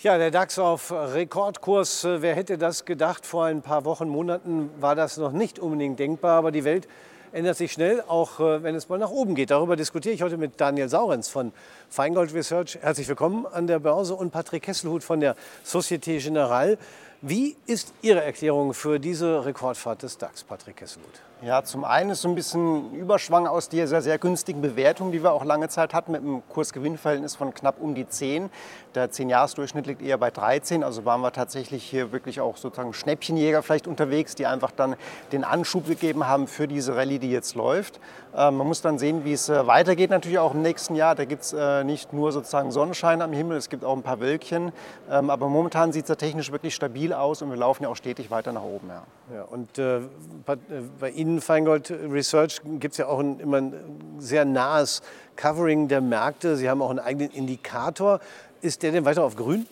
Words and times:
Ja, 0.00 0.18
der 0.18 0.30
DAX 0.30 0.58
auf 0.58 0.92
Rekordkurs. 0.92 2.04
Wer 2.04 2.34
hätte 2.34 2.58
das 2.58 2.84
gedacht? 2.84 3.24
Vor 3.24 3.46
ein 3.46 3.62
paar 3.62 3.86
Wochen, 3.86 4.10
Monaten 4.10 4.68
war 4.78 4.94
das 4.94 5.16
noch 5.16 5.32
nicht 5.32 5.58
unbedingt 5.58 5.98
denkbar, 5.98 6.36
aber 6.36 6.52
die 6.52 6.64
Welt 6.64 6.86
ändert 7.32 7.56
sich 7.56 7.72
schnell, 7.72 8.04
auch 8.06 8.38
äh, 8.38 8.62
wenn 8.62 8.74
es 8.74 8.90
mal 8.90 8.98
nach 8.98 9.10
oben 9.10 9.34
geht. 9.34 9.50
Darüber 9.50 9.74
diskutiere 9.74 10.14
ich 10.14 10.20
heute 10.20 10.36
mit 10.36 10.60
Daniel 10.60 10.90
Saurenz 10.90 11.30
von 11.30 11.50
Feingold 11.88 12.34
Research. 12.34 12.78
Herzlich 12.82 13.08
willkommen 13.08 13.46
an 13.46 13.66
der 13.66 13.78
Börse 13.78 14.14
und 14.14 14.32
Patrick 14.32 14.64
Kesselhut 14.64 15.02
von 15.02 15.20
der 15.20 15.34
Societe 15.64 16.18
Generale. 16.18 16.76
Wie 17.22 17.56
ist 17.64 17.94
Ihre 18.02 18.22
Erklärung 18.22 18.74
für 18.74 19.00
diese 19.00 19.46
Rekordfahrt 19.46 20.02
des 20.02 20.18
DAX, 20.18 20.44
Patrick 20.44 20.76
Kesselhut? 20.76 21.22
Ja, 21.42 21.62
zum 21.62 21.84
einen 21.84 22.08
ist 22.08 22.22
so 22.22 22.28
ein 22.28 22.34
bisschen 22.34 22.94
Überschwang 22.94 23.46
aus 23.46 23.68
dieser 23.68 24.00
sehr 24.00 24.16
günstigen 24.16 24.62
Bewertung, 24.62 25.12
die 25.12 25.22
wir 25.22 25.32
auch 25.32 25.44
lange 25.44 25.68
Zeit 25.68 25.92
hatten, 25.92 26.12
mit 26.12 26.22
einem 26.22 26.42
Kursgewinnverhältnis 26.48 27.36
von 27.36 27.52
knapp 27.52 27.78
um 27.78 27.94
die 27.94 28.08
10. 28.08 28.48
Der 28.94 29.10
10-Jahres-Durchschnitt 29.10 29.86
liegt 29.86 30.00
eher 30.00 30.16
bei 30.16 30.30
13, 30.30 30.82
also 30.82 31.04
waren 31.04 31.20
wir 31.20 31.32
tatsächlich 31.32 31.84
hier 31.84 32.10
wirklich 32.10 32.40
auch 32.40 32.56
sozusagen 32.56 32.94
Schnäppchenjäger 32.94 33.62
vielleicht 33.62 33.86
unterwegs, 33.86 34.34
die 34.34 34.46
einfach 34.46 34.70
dann 34.70 34.96
den 35.30 35.44
Anschub 35.44 35.86
gegeben 35.86 36.26
haben 36.26 36.46
für 36.46 36.66
diese 36.66 36.96
Rallye, 36.96 37.18
die 37.18 37.30
jetzt 37.30 37.54
läuft. 37.54 38.00
Ähm, 38.34 38.56
man 38.56 38.66
muss 38.66 38.80
dann 38.80 38.98
sehen, 38.98 39.26
wie 39.26 39.34
es 39.34 39.50
äh, 39.50 39.66
weitergeht 39.66 40.08
natürlich 40.08 40.38
auch 40.38 40.54
im 40.54 40.62
nächsten 40.62 40.94
Jahr. 40.94 41.14
Da 41.14 41.26
gibt 41.26 41.42
es 41.42 41.52
äh, 41.52 41.84
nicht 41.84 42.14
nur 42.14 42.32
sozusagen 42.32 42.70
Sonnenschein 42.70 43.20
am 43.20 43.34
Himmel, 43.34 43.58
es 43.58 43.68
gibt 43.68 43.84
auch 43.84 43.94
ein 43.94 44.02
paar 44.02 44.20
Wölkchen. 44.20 44.72
Ähm, 45.10 45.28
aber 45.28 45.48
momentan 45.50 45.92
sieht 45.92 46.04
es 46.04 46.08
ja 46.08 46.14
technisch 46.14 46.50
wirklich 46.50 46.74
stabil 46.74 47.12
aus 47.12 47.42
und 47.42 47.50
wir 47.50 47.58
laufen 47.58 47.82
ja 47.82 47.90
auch 47.90 47.96
stetig 47.96 48.30
weiter 48.30 48.52
nach 48.52 48.62
oben. 48.62 48.88
Ja. 48.88 49.02
Ja, 49.34 49.42
und 49.42 49.76
äh, 49.78 50.02
bei 51.00 51.10
Ihnen 51.10 51.25
Ihnen, 51.26 51.40
Feingold 51.40 51.90
Research, 51.90 52.60
gibt 52.78 52.92
es 52.92 52.98
ja 52.98 53.08
auch 53.08 53.18
ein, 53.18 53.40
immer 53.40 53.56
ein 53.56 53.74
sehr 54.18 54.44
nahes 54.44 55.02
Covering 55.34 55.88
der 55.88 56.00
Märkte. 56.00 56.56
Sie 56.56 56.70
haben 56.70 56.80
auch 56.80 56.90
einen 56.90 57.00
eigenen 57.00 57.30
Indikator. 57.30 58.20
Ist 58.62 58.82
der 58.84 58.92
denn 58.92 59.04
weiter 59.04 59.24
auf 59.24 59.34
grün? 59.34 59.66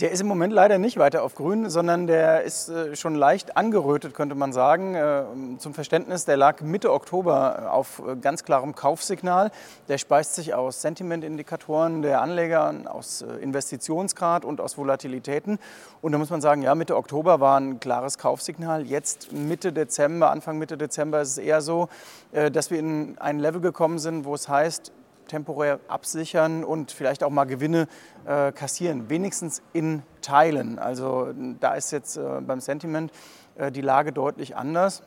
Der 0.00 0.10
ist 0.10 0.20
im 0.20 0.26
Moment 0.26 0.52
leider 0.52 0.78
nicht 0.78 0.98
weiter 0.98 1.22
auf 1.22 1.36
grün, 1.36 1.70
sondern 1.70 2.08
der 2.08 2.42
ist 2.42 2.68
äh, 2.68 2.96
schon 2.96 3.14
leicht 3.14 3.56
angerötet, 3.56 4.12
könnte 4.12 4.34
man 4.34 4.52
sagen. 4.52 4.96
Äh, 4.96 5.22
zum 5.58 5.72
Verständnis, 5.72 6.24
der 6.24 6.36
lag 6.36 6.62
Mitte 6.62 6.92
Oktober 6.92 7.72
auf 7.72 8.02
äh, 8.04 8.16
ganz 8.16 8.42
klarem 8.42 8.74
Kaufsignal. 8.74 9.52
Der 9.86 9.98
speist 9.98 10.34
sich 10.34 10.52
aus 10.52 10.82
Sentimentindikatoren 10.82 12.02
der 12.02 12.22
Anleger, 12.22 12.74
aus 12.86 13.22
Investitionsgrad 13.40 14.44
und 14.44 14.60
aus 14.60 14.76
Volatilitäten. 14.76 15.60
Und 16.02 16.10
da 16.10 16.18
muss 16.18 16.30
man 16.30 16.40
sagen, 16.40 16.62
ja, 16.62 16.74
Mitte 16.74 16.96
Oktober 16.96 17.38
war 17.38 17.60
ein 17.60 17.78
klares 17.78 18.18
Kaufsignal. 18.18 18.84
Jetzt 18.86 19.30
Mitte 19.30 19.72
Dezember, 19.72 20.32
Anfang 20.32 20.58
Mitte 20.58 20.76
Dezember 20.76 21.20
ist 21.20 21.30
es 21.30 21.38
eher 21.38 21.60
so, 21.60 21.88
dass 22.32 22.70
wir 22.70 22.80
in 22.80 23.16
ein 23.18 23.38
Level 23.38 23.60
gekommen 23.60 24.00
sind, 24.00 24.24
wo 24.24 24.34
es 24.34 24.48
heißt, 24.48 24.92
temporär 25.28 25.80
absichern 25.88 26.64
und 26.64 26.92
vielleicht 26.92 27.22
auch 27.22 27.30
mal 27.30 27.44
Gewinne 27.44 27.88
äh, 28.26 28.52
kassieren, 28.52 29.08
wenigstens 29.08 29.62
in 29.72 30.02
Teilen. 30.22 30.78
Also 30.78 31.32
da 31.60 31.74
ist 31.74 31.90
jetzt 31.90 32.16
äh, 32.16 32.40
beim 32.40 32.60
Sentiment 32.60 33.12
äh, 33.56 33.70
die 33.70 33.80
Lage 33.80 34.12
deutlich 34.12 34.56
anders. 34.56 35.02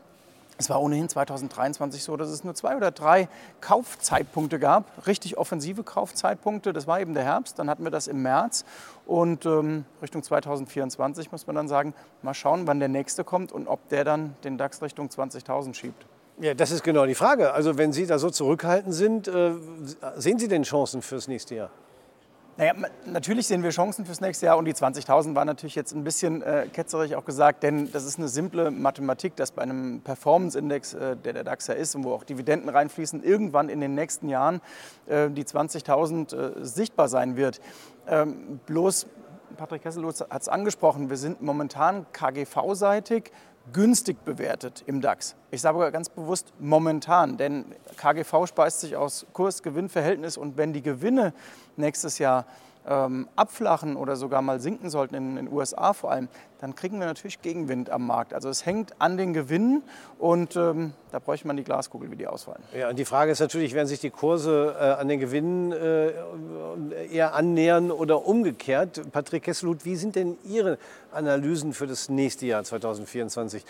Es 0.60 0.72
war 0.72 0.82
ohnehin 0.82 1.08
2023 1.08 2.02
so, 2.02 2.18
dass 2.18 2.30
es 2.30 2.44
nur 2.44 2.56
zwei 2.56 2.76
oder 2.76 2.90
drei 2.90 3.30
Kaufzeitpunkte 3.62 4.58
gab, 4.58 5.06
richtig 5.06 5.38
offensive 5.38 5.84
Kaufzeitpunkte. 5.84 6.74
Das 6.74 6.88
war 6.88 7.00
eben 7.00 7.14
der 7.14 7.24
Herbst, 7.24 7.60
dann 7.60 7.70
hatten 7.70 7.84
wir 7.84 7.92
das 7.92 8.08
im 8.08 8.24
März 8.24 8.66
und 9.06 9.46
ähm, 9.46 9.86
Richtung 10.02 10.24
2024 10.24 11.32
muss 11.32 11.46
man 11.46 11.56
dann 11.56 11.68
sagen, 11.68 11.94
mal 12.24 12.34
schauen, 12.34 12.66
wann 12.66 12.80
der 12.80 12.90
nächste 12.90 13.24
kommt 13.24 13.52
und 13.52 13.68
ob 13.68 13.88
der 13.90 14.04
dann 14.04 14.36
den 14.44 14.58
DAX 14.58 14.82
Richtung 14.82 15.10
20.000 15.10 15.76
schiebt. 15.76 16.08
Ja, 16.40 16.54
das 16.54 16.70
ist 16.70 16.84
genau 16.84 17.08
die 17.08 17.16
Frage. 17.16 17.54
Also 17.54 17.80
wenn 17.80 17.92
Sie 17.92 18.06
da 18.06 18.20
so 18.20 18.30
zurückhaltend 18.30 18.94
sind, 18.94 19.28
äh, 19.28 19.54
sehen 20.18 20.38
Sie 20.38 20.48
denn 20.48 20.64
Chancen 20.64 21.02
fürs 21.02 21.28
nächste 21.28 21.56
Jahr? 21.56 21.70
Naja, 22.58 22.74
natürlich 23.06 23.48
sehen 23.48 23.62
wir 23.64 23.72
Chancen 23.72 24.06
fürs 24.06 24.22
nächste 24.22 24.48
Jahr 24.48 24.58
und 24.58 24.66
die 24.66 24.74
20.000 24.74 25.36
war 25.36 25.46
natürlich 25.46 25.76
jetzt 25.76 25.94
ein 25.94 26.04
bisschen 26.04 26.42
äh, 26.44 26.68
ketzerig 26.72 27.16
auch 27.16 27.26
gesagt, 27.26 27.62
denn 27.62 27.92
das 27.92 28.04
ist 28.04 28.20
eine 28.20 28.28
simple 28.28 28.70
Mathematik, 28.70 29.36
dass 29.36 29.52
bei 29.52 29.62
einem 29.64 30.02
Performance-Index, 30.02 30.94
äh, 30.94 31.16
der 31.18 31.34
der 31.34 31.44
DAX 31.44 31.68
ja 31.68 31.76
ist 31.76 31.96
und 31.96 32.04
wo 32.04 32.14
auch 32.14 32.24
Dividenden 32.24 32.70
reinfließen, 32.70 33.24
irgendwann 33.24 33.70
in 33.70 33.80
den 33.80 33.96
nächsten 33.96 34.30
Jahren 34.30 34.62
äh, 35.08 35.30
die 35.30 35.44
20.000 35.44 36.36
äh, 36.36 36.66
sichtbar 36.66 37.08
sein 37.10 37.36
wird. 37.36 37.62
Ähm, 38.08 38.60
bloß, 38.66 39.08
Patrick 39.56 39.84
Kesselutz 39.84 40.22
hat 40.22 40.42
es 40.42 40.50
angesprochen, 40.50 41.10
wir 41.10 41.18
sind 41.18 41.42
momentan 41.42 42.06
KGV-seitig 42.12 43.32
günstig 43.74 44.24
bewertet 44.24 44.84
im 44.88 45.02
DAX. 45.02 45.36
Ich 45.52 45.62
sage 45.62 45.92
ganz 45.92 46.10
bewusst 46.10 46.54
momentan, 46.60 47.38
denn 47.38 47.66
KGV 47.98 48.46
speist 48.48 48.82
sich 48.82 48.96
aus 48.96 49.26
Kurs-Gewinn-Verhältnis 49.34 50.38
und 50.38 50.58
wenn 50.58 50.74
die 50.74 50.82
Gewinne 50.82 51.34
nächstes 51.76 52.20
Jahr 52.20 52.46
ähm, 52.88 53.28
abflachen 53.36 53.96
oder 53.96 54.16
sogar 54.16 54.42
mal 54.42 54.60
sinken 54.60 54.90
sollten, 54.90 55.16
in 55.16 55.36
den 55.36 55.52
USA 55.52 55.94
vor 55.94 56.12
allem, 56.12 56.30
dann 56.60 56.76
kriegen 56.76 57.00
wir 57.00 57.06
natürlich 57.06 57.42
Gegenwind 57.42 57.90
am 57.90 58.08
Markt. 58.08 58.34
Also 58.34 58.50
es 58.50 58.66
hängt 58.66 59.00
an 59.00 59.18
den 59.18 59.34
Gewinnen 59.34 59.84
und 60.18 60.56
ähm, 60.56 60.94
da 61.12 61.20
bräuchte 61.20 61.48
man 61.48 61.56
die 61.56 61.64
Glaskugel, 61.64 62.12
wie 62.12 62.16
die 62.16 62.28
ausfallen. 62.28 62.62
Ja, 62.78 62.90
und 62.90 62.98
die 62.98 63.06
Frage 63.06 63.32
ist 63.32 63.40
natürlich, 63.40 63.74
werden 63.74 63.88
sich 63.88 64.00
die 64.00 64.10
Kurse 64.10 64.76
äh, 64.80 64.84
an 64.84 65.08
den 65.08 65.20
Gewinnen 65.20 65.72
äh, 65.72 66.12
eher 67.12 67.36
annähern 67.36 67.92
oder 67.92 68.26
umgekehrt? 68.26 69.02
Patrick 69.12 69.44
Kesselhut, 69.44 69.86
wie 69.86 69.96
sind 69.96 70.16
denn 70.16 70.38
Ihre 70.44 70.78
Analysen 71.12 71.74
für 71.74 71.88
das 71.88 72.10
nächste 72.10 72.46
Jahr 72.46 72.64
2024? 72.64 73.64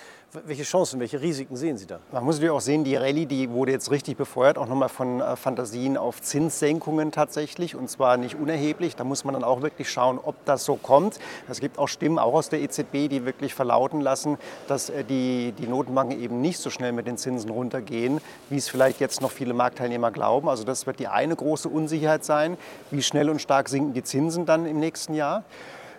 Welche 0.46 0.64
Chancen, 0.64 1.00
welche 1.00 1.22
Risiken 1.22 1.56
sehen 1.56 1.78
Sie 1.78 1.86
da? 1.86 2.00
Man 2.12 2.24
muss 2.24 2.36
natürlich 2.36 2.52
auch 2.52 2.62
sehen, 2.62 2.84
die 2.84 2.96
Rallye, 2.96 3.26
die 3.26 3.50
wurde 3.50 3.72
jetzt 3.72 3.92
richtig 3.92 4.18
befeuert, 4.18 4.58
auch 4.58 4.68
nochmal 4.68 4.90
von 4.90 5.22
äh, 5.22 5.36
Fantasien 5.36 5.98
auf 5.98 6.22
Zinssenkungen 6.22 7.12
tatsächlich 7.12 7.76
und 7.76 7.90
zwar 7.90 8.18
nicht 8.18 8.36
unerheblich. 8.36 8.96
Da 8.96 9.04
muss 9.08 9.24
man 9.24 9.34
dann 9.34 9.44
auch 9.44 9.62
wirklich 9.62 9.90
schauen, 9.90 10.20
ob 10.24 10.36
das 10.46 10.66
so 10.66 10.76
kommt. 10.76 11.20
Es 11.50 11.60
gibt 11.60 11.80
auch 11.80 11.88
Stimmen, 11.88 12.20
auch 12.20 12.34
aus 12.34 12.50
der 12.50 12.62
EZB, 12.62 13.10
die 13.10 13.26
wirklich 13.26 13.54
verlauten 13.54 14.02
lassen, 14.02 14.38
dass 14.68 14.90
äh, 14.90 15.04
die, 15.04 15.54
die 15.58 15.68
Notenbanken 15.68 16.22
eben 16.22 16.42
nicht 16.42 16.60
so 16.60 16.70
schnell 16.70 16.92
mit 16.92 17.08
den 17.08 17.18
Zinsen 17.18 17.50
runtergehen, 17.50 18.22
wie 18.50 18.58
es 18.58 18.70
vielleicht 18.70 19.00
jetzt 19.00 19.22
noch 19.22 19.32
viele 19.32 19.54
Marktteilnehmer 19.54 20.12
glauben. 20.12 20.50
Also 20.50 20.64
das 20.64 20.86
wird 20.86 21.00
die 21.00 21.08
eine 21.08 21.36
große 21.36 21.70
Unsicherheit 21.70 22.24
sein. 22.24 22.58
Wie 22.92 23.02
schnell 23.02 23.30
und 23.30 23.42
stark 23.42 23.70
sinken 23.70 23.94
die 23.94 24.04
Zinsen 24.04 24.46
dann 24.46 24.66
im 24.66 24.80
nächsten 24.80 25.14
Jahr? 25.14 25.44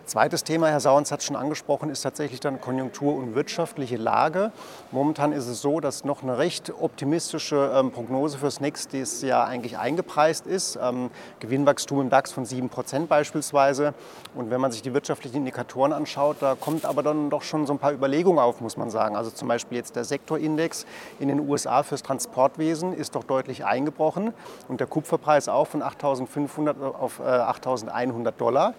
Zweites 0.08 0.42
Thema, 0.42 0.68
Herr 0.68 0.80
Sauens 0.80 1.12
hat 1.12 1.20
es 1.20 1.26
schon 1.26 1.36
angesprochen, 1.36 1.90
ist 1.90 2.00
tatsächlich 2.00 2.40
dann 2.40 2.62
Konjunktur- 2.62 3.14
und 3.14 3.34
wirtschaftliche 3.34 3.98
Lage. 3.98 4.52
Momentan 4.90 5.32
ist 5.32 5.46
es 5.48 5.60
so, 5.60 5.80
dass 5.80 6.02
noch 6.02 6.22
eine 6.22 6.38
recht 6.38 6.72
optimistische 6.80 7.70
ähm, 7.74 7.90
Prognose 7.90 8.38
fürs 8.38 8.58
nächste 8.62 9.26
Jahr 9.26 9.46
eigentlich 9.46 9.76
eingepreist 9.76 10.46
ist. 10.46 10.78
Ähm, 10.82 11.10
Gewinnwachstum 11.40 12.00
im 12.00 12.08
DAX 12.08 12.32
von 12.32 12.46
7 12.46 12.70
Prozent 12.70 13.10
beispielsweise. 13.10 13.92
Und 14.34 14.50
wenn 14.50 14.62
man 14.62 14.72
sich 14.72 14.80
die 14.80 14.94
wirtschaftlichen 14.94 15.36
Indikatoren 15.36 15.92
anschaut, 15.92 16.38
da 16.40 16.54
kommt 16.54 16.86
aber 16.86 17.02
dann 17.02 17.28
doch 17.28 17.42
schon 17.42 17.66
so 17.66 17.74
ein 17.74 17.78
paar 17.78 17.92
Überlegungen 17.92 18.38
auf, 18.38 18.62
muss 18.62 18.78
man 18.78 18.88
sagen. 18.88 19.14
Also 19.14 19.30
zum 19.30 19.46
Beispiel 19.46 19.76
jetzt 19.76 19.94
der 19.94 20.04
Sektorindex 20.04 20.86
in 21.18 21.28
den 21.28 21.46
USA 21.46 21.82
fürs 21.82 22.02
Transportwesen 22.02 22.94
ist 22.94 23.14
doch 23.14 23.24
deutlich 23.24 23.66
eingebrochen 23.66 24.32
und 24.68 24.80
der 24.80 24.86
Kupferpreis 24.86 25.50
auch 25.50 25.66
von 25.66 25.82
8.500 25.82 26.80
auf 26.80 27.20
8.100 27.20 28.26
äh, 28.26 28.32
Dollar. 28.38 28.72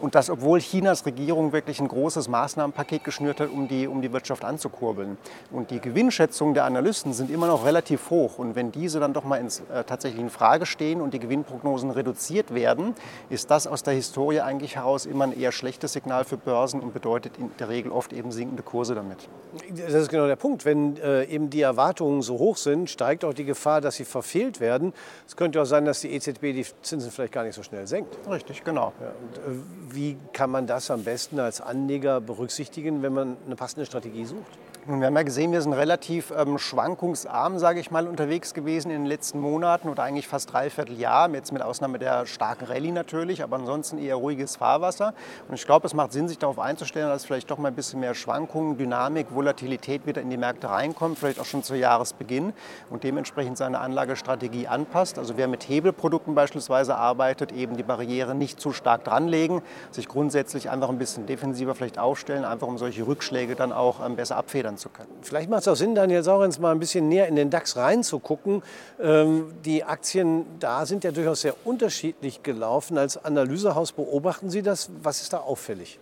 Und 0.00 0.14
das, 0.14 0.30
obwohl 0.30 0.60
Chinas 0.60 1.04
Regierung 1.06 1.52
wirklich 1.52 1.80
ein 1.80 1.88
großes 1.88 2.28
Maßnahmenpaket 2.28 3.04
geschnürt 3.04 3.40
hat, 3.40 3.50
um 3.50 3.66
die, 3.66 3.88
um 3.88 4.00
die 4.00 4.12
Wirtschaft 4.12 4.44
anzukurbeln. 4.44 5.18
Und 5.50 5.70
die 5.70 5.80
Gewinnschätzungen 5.80 6.54
der 6.54 6.64
Analysten 6.64 7.12
sind 7.12 7.30
immer 7.30 7.48
noch 7.48 7.64
relativ 7.64 8.10
hoch. 8.10 8.38
Und 8.38 8.54
wenn 8.54 8.70
diese 8.70 9.00
dann 9.00 9.12
doch 9.12 9.24
mal 9.24 9.36
ins, 9.36 9.60
äh, 9.72 9.84
tatsächlich 9.84 10.20
in 10.20 10.30
Frage 10.30 10.66
stehen 10.66 11.00
und 11.00 11.14
die 11.14 11.18
Gewinnprognosen 11.18 11.90
reduziert 11.90 12.54
werden, 12.54 12.94
ist 13.28 13.50
das 13.50 13.66
aus 13.66 13.82
der 13.82 13.94
Historie 13.94 14.40
eigentlich 14.40 14.76
heraus 14.76 15.06
immer 15.06 15.24
ein 15.24 15.38
eher 15.38 15.52
schlechtes 15.52 15.92
Signal 15.92 16.24
für 16.24 16.36
Börsen 16.36 16.80
und 16.80 16.94
bedeutet 16.94 17.36
in 17.38 17.50
der 17.58 17.68
Regel 17.68 17.90
oft 17.90 18.12
eben 18.12 18.30
sinkende 18.30 18.62
Kurse 18.62 18.94
damit. 18.94 19.28
Das 19.70 19.94
ist 19.94 20.08
genau 20.08 20.26
der 20.26 20.36
Punkt. 20.36 20.64
Wenn 20.64 20.96
äh, 20.98 21.24
eben 21.24 21.50
die 21.50 21.62
Erwartungen 21.62 22.22
so 22.22 22.38
hoch 22.38 22.56
sind, 22.56 22.88
steigt 22.88 23.24
auch 23.24 23.34
die 23.34 23.44
Gefahr, 23.44 23.80
dass 23.80 23.96
sie 23.96 24.04
verfehlt 24.04 24.60
werden. 24.60 24.92
Es 25.26 25.36
könnte 25.36 25.60
auch 25.60 25.66
sein, 25.66 25.84
dass 25.84 26.00
die 26.00 26.12
EZB 26.12 26.40
die 26.40 26.66
Zinsen 26.82 27.10
vielleicht 27.10 27.32
gar 27.32 27.44
nicht 27.44 27.54
so 27.54 27.62
schnell 27.62 27.86
senkt. 27.86 28.16
Richtig, 28.28 28.62
genau. 28.64 28.92
Ja, 29.00 29.08
und, 29.08 29.38
äh, 29.38 29.87
wie 29.94 30.16
kann 30.32 30.50
man 30.50 30.66
das 30.66 30.90
am 30.90 31.04
besten 31.04 31.40
als 31.40 31.60
Anleger 31.60 32.20
berücksichtigen, 32.20 33.02
wenn 33.02 33.12
man 33.12 33.36
eine 33.46 33.56
passende 33.56 33.86
Strategie 33.86 34.24
sucht? 34.24 34.58
Wir 34.90 35.06
haben 35.06 35.16
ja 35.16 35.22
gesehen, 35.22 35.52
wir 35.52 35.60
sind 35.60 35.74
relativ 35.74 36.32
ähm, 36.34 36.56
schwankungsarm, 36.56 37.58
sage 37.58 37.78
ich 37.78 37.90
mal, 37.90 38.08
unterwegs 38.08 38.54
gewesen 38.54 38.90
in 38.90 39.02
den 39.02 39.06
letzten 39.06 39.38
Monaten 39.38 39.90
oder 39.90 40.02
eigentlich 40.02 40.26
fast 40.26 40.50
dreiviertel 40.50 40.98
Jahr, 40.98 41.28
jetzt 41.34 41.52
mit 41.52 41.60
Ausnahme 41.60 41.98
der 41.98 42.24
starken 42.24 42.64
Rallye 42.64 42.92
natürlich, 42.92 43.42
aber 43.42 43.56
ansonsten 43.56 43.98
eher 43.98 44.14
ruhiges 44.14 44.56
Fahrwasser. 44.56 45.12
Und 45.46 45.56
ich 45.56 45.66
glaube, 45.66 45.86
es 45.86 45.92
macht 45.92 46.14
Sinn, 46.14 46.26
sich 46.26 46.38
darauf 46.38 46.58
einzustellen, 46.58 47.10
dass 47.10 47.26
vielleicht 47.26 47.50
doch 47.50 47.58
mal 47.58 47.68
ein 47.68 47.74
bisschen 47.74 48.00
mehr 48.00 48.14
Schwankungen, 48.14 48.78
Dynamik, 48.78 49.26
Volatilität 49.34 50.06
wieder 50.06 50.22
in 50.22 50.30
die 50.30 50.38
Märkte 50.38 50.70
reinkommt, 50.70 51.18
vielleicht 51.18 51.38
auch 51.38 51.44
schon 51.44 51.62
zu 51.62 51.76
Jahresbeginn 51.76 52.54
und 52.88 53.04
dementsprechend 53.04 53.58
seine 53.58 53.80
Anlagestrategie 53.80 54.68
anpasst. 54.68 55.18
Also 55.18 55.36
wer 55.36 55.48
mit 55.48 55.68
Hebelprodukten 55.68 56.34
beispielsweise 56.34 56.94
arbeitet, 56.96 57.52
eben 57.52 57.76
die 57.76 57.82
Barriere 57.82 58.34
nicht 58.34 58.58
zu 58.58 58.72
stark 58.72 59.04
dranlegen, 59.04 59.60
sich 59.90 60.08
grundsätzlich 60.08 60.70
einfach 60.70 60.88
ein 60.88 60.98
bisschen 60.98 61.26
defensiver 61.26 61.74
vielleicht 61.74 61.98
aufstellen, 61.98 62.46
einfach 62.46 62.66
um 62.66 62.78
solche 62.78 63.06
Rückschläge 63.06 63.54
dann 63.54 63.70
auch 63.70 64.02
ähm, 64.02 64.16
besser 64.16 64.38
abfedern 64.38 64.77
zu 64.78 64.88
können. 64.88 65.10
Vielleicht 65.22 65.50
macht 65.50 65.62
es 65.62 65.68
auch 65.68 65.76
Sinn, 65.76 65.94
Daniel 65.94 66.22
Saurens 66.22 66.58
mal 66.58 66.72
ein 66.72 66.78
bisschen 66.78 67.08
näher 67.08 67.28
in 67.28 67.36
den 67.36 67.50
DAX 67.50 67.76
reinzugucken. 67.76 68.62
Ähm, 69.00 69.52
die 69.64 69.84
Aktien 69.84 70.46
da 70.58 70.86
sind 70.86 71.04
ja 71.04 71.10
durchaus 71.10 71.42
sehr 71.42 71.54
unterschiedlich 71.64 72.42
gelaufen. 72.42 72.96
Als 72.96 73.22
Analysehaus 73.22 73.92
beobachten 73.92 74.50
Sie 74.50 74.62
das. 74.62 74.90
Was 75.02 75.20
ist 75.20 75.32
da 75.32 75.38
auffällig? 75.38 75.98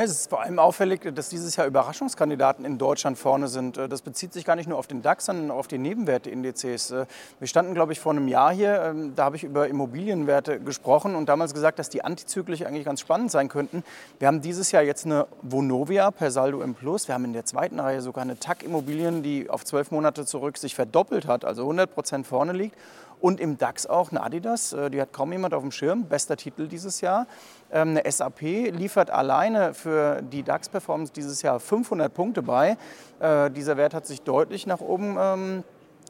Ja, 0.00 0.04
es 0.04 0.12
ist 0.12 0.30
vor 0.30 0.40
allem 0.40 0.58
auffällig, 0.58 1.14
dass 1.14 1.28
dieses 1.28 1.56
Jahr 1.56 1.66
Überraschungskandidaten 1.66 2.64
in 2.64 2.78
Deutschland 2.78 3.18
vorne 3.18 3.48
sind. 3.48 3.76
Das 3.76 4.00
bezieht 4.00 4.32
sich 4.32 4.46
gar 4.46 4.56
nicht 4.56 4.66
nur 4.66 4.78
auf 4.78 4.86
den 4.86 5.02
DAX, 5.02 5.26
sondern 5.26 5.50
auch 5.50 5.58
auf 5.58 5.68
die 5.68 5.76
Nebenwerteindizes. 5.76 6.94
Wir 7.38 7.46
standen, 7.46 7.74
glaube 7.74 7.92
ich, 7.92 8.00
vor 8.00 8.12
einem 8.12 8.26
Jahr 8.26 8.50
hier, 8.50 8.80
ähm, 8.80 9.14
da 9.14 9.24
habe 9.24 9.36
ich 9.36 9.44
über 9.44 9.68
Immobilienwerte 9.68 10.58
gesprochen 10.58 11.14
und 11.14 11.28
damals 11.28 11.52
gesagt, 11.52 11.78
dass 11.78 11.90
die 11.90 12.02
antizyklisch 12.02 12.62
eigentlich 12.62 12.86
ganz 12.86 13.02
spannend 13.02 13.30
sein 13.30 13.50
könnten. 13.50 13.84
Wir 14.18 14.28
haben 14.28 14.40
dieses 14.40 14.72
Jahr 14.72 14.82
jetzt 14.82 15.04
eine 15.04 15.26
Vonovia 15.42 16.10
per 16.10 16.30
Saldo 16.30 16.62
im 16.62 16.74
Plus. 16.74 17.06
Wir 17.06 17.14
haben 17.14 17.26
in 17.26 17.34
der 17.34 17.44
zweiten 17.44 17.78
Reihe 17.78 18.00
sogar 18.00 18.22
eine 18.22 18.38
TAC 18.38 18.62
Immobilien, 18.62 19.22
die 19.22 19.50
auf 19.50 19.66
zwölf 19.66 19.90
Monate 19.90 20.24
zurück 20.24 20.56
sich 20.56 20.74
verdoppelt 20.74 21.26
hat, 21.26 21.44
also 21.44 21.60
100 21.60 21.92
Prozent 21.92 22.26
vorne 22.26 22.54
liegt. 22.54 22.74
Und 23.20 23.38
im 23.38 23.58
DAX 23.58 23.86
auch 23.86 24.10
eine 24.10 24.22
Adidas, 24.22 24.72
äh, 24.72 24.90
die 24.90 25.00
hat 25.00 25.12
kaum 25.12 25.32
jemand 25.32 25.54
auf 25.54 25.62
dem 25.62 25.70
Schirm, 25.70 26.04
bester 26.04 26.36
Titel 26.36 26.68
dieses 26.68 27.00
Jahr. 27.00 27.26
Ähm, 27.70 27.90
eine 27.90 28.10
SAP 28.10 28.40
liefert 28.40 29.10
alleine 29.10 29.74
für 29.74 30.22
die 30.22 30.42
DAX-Performance 30.42 31.12
dieses 31.12 31.42
Jahr 31.42 31.60
500 31.60 32.12
Punkte 32.12 32.42
bei. 32.42 32.76
Äh, 33.20 33.50
dieser 33.50 33.76
Wert 33.76 33.94
hat 33.94 34.06
sich 34.06 34.22
deutlich 34.22 34.66
nach 34.66 34.80
oben 34.80 35.16
ähm, 35.18 35.64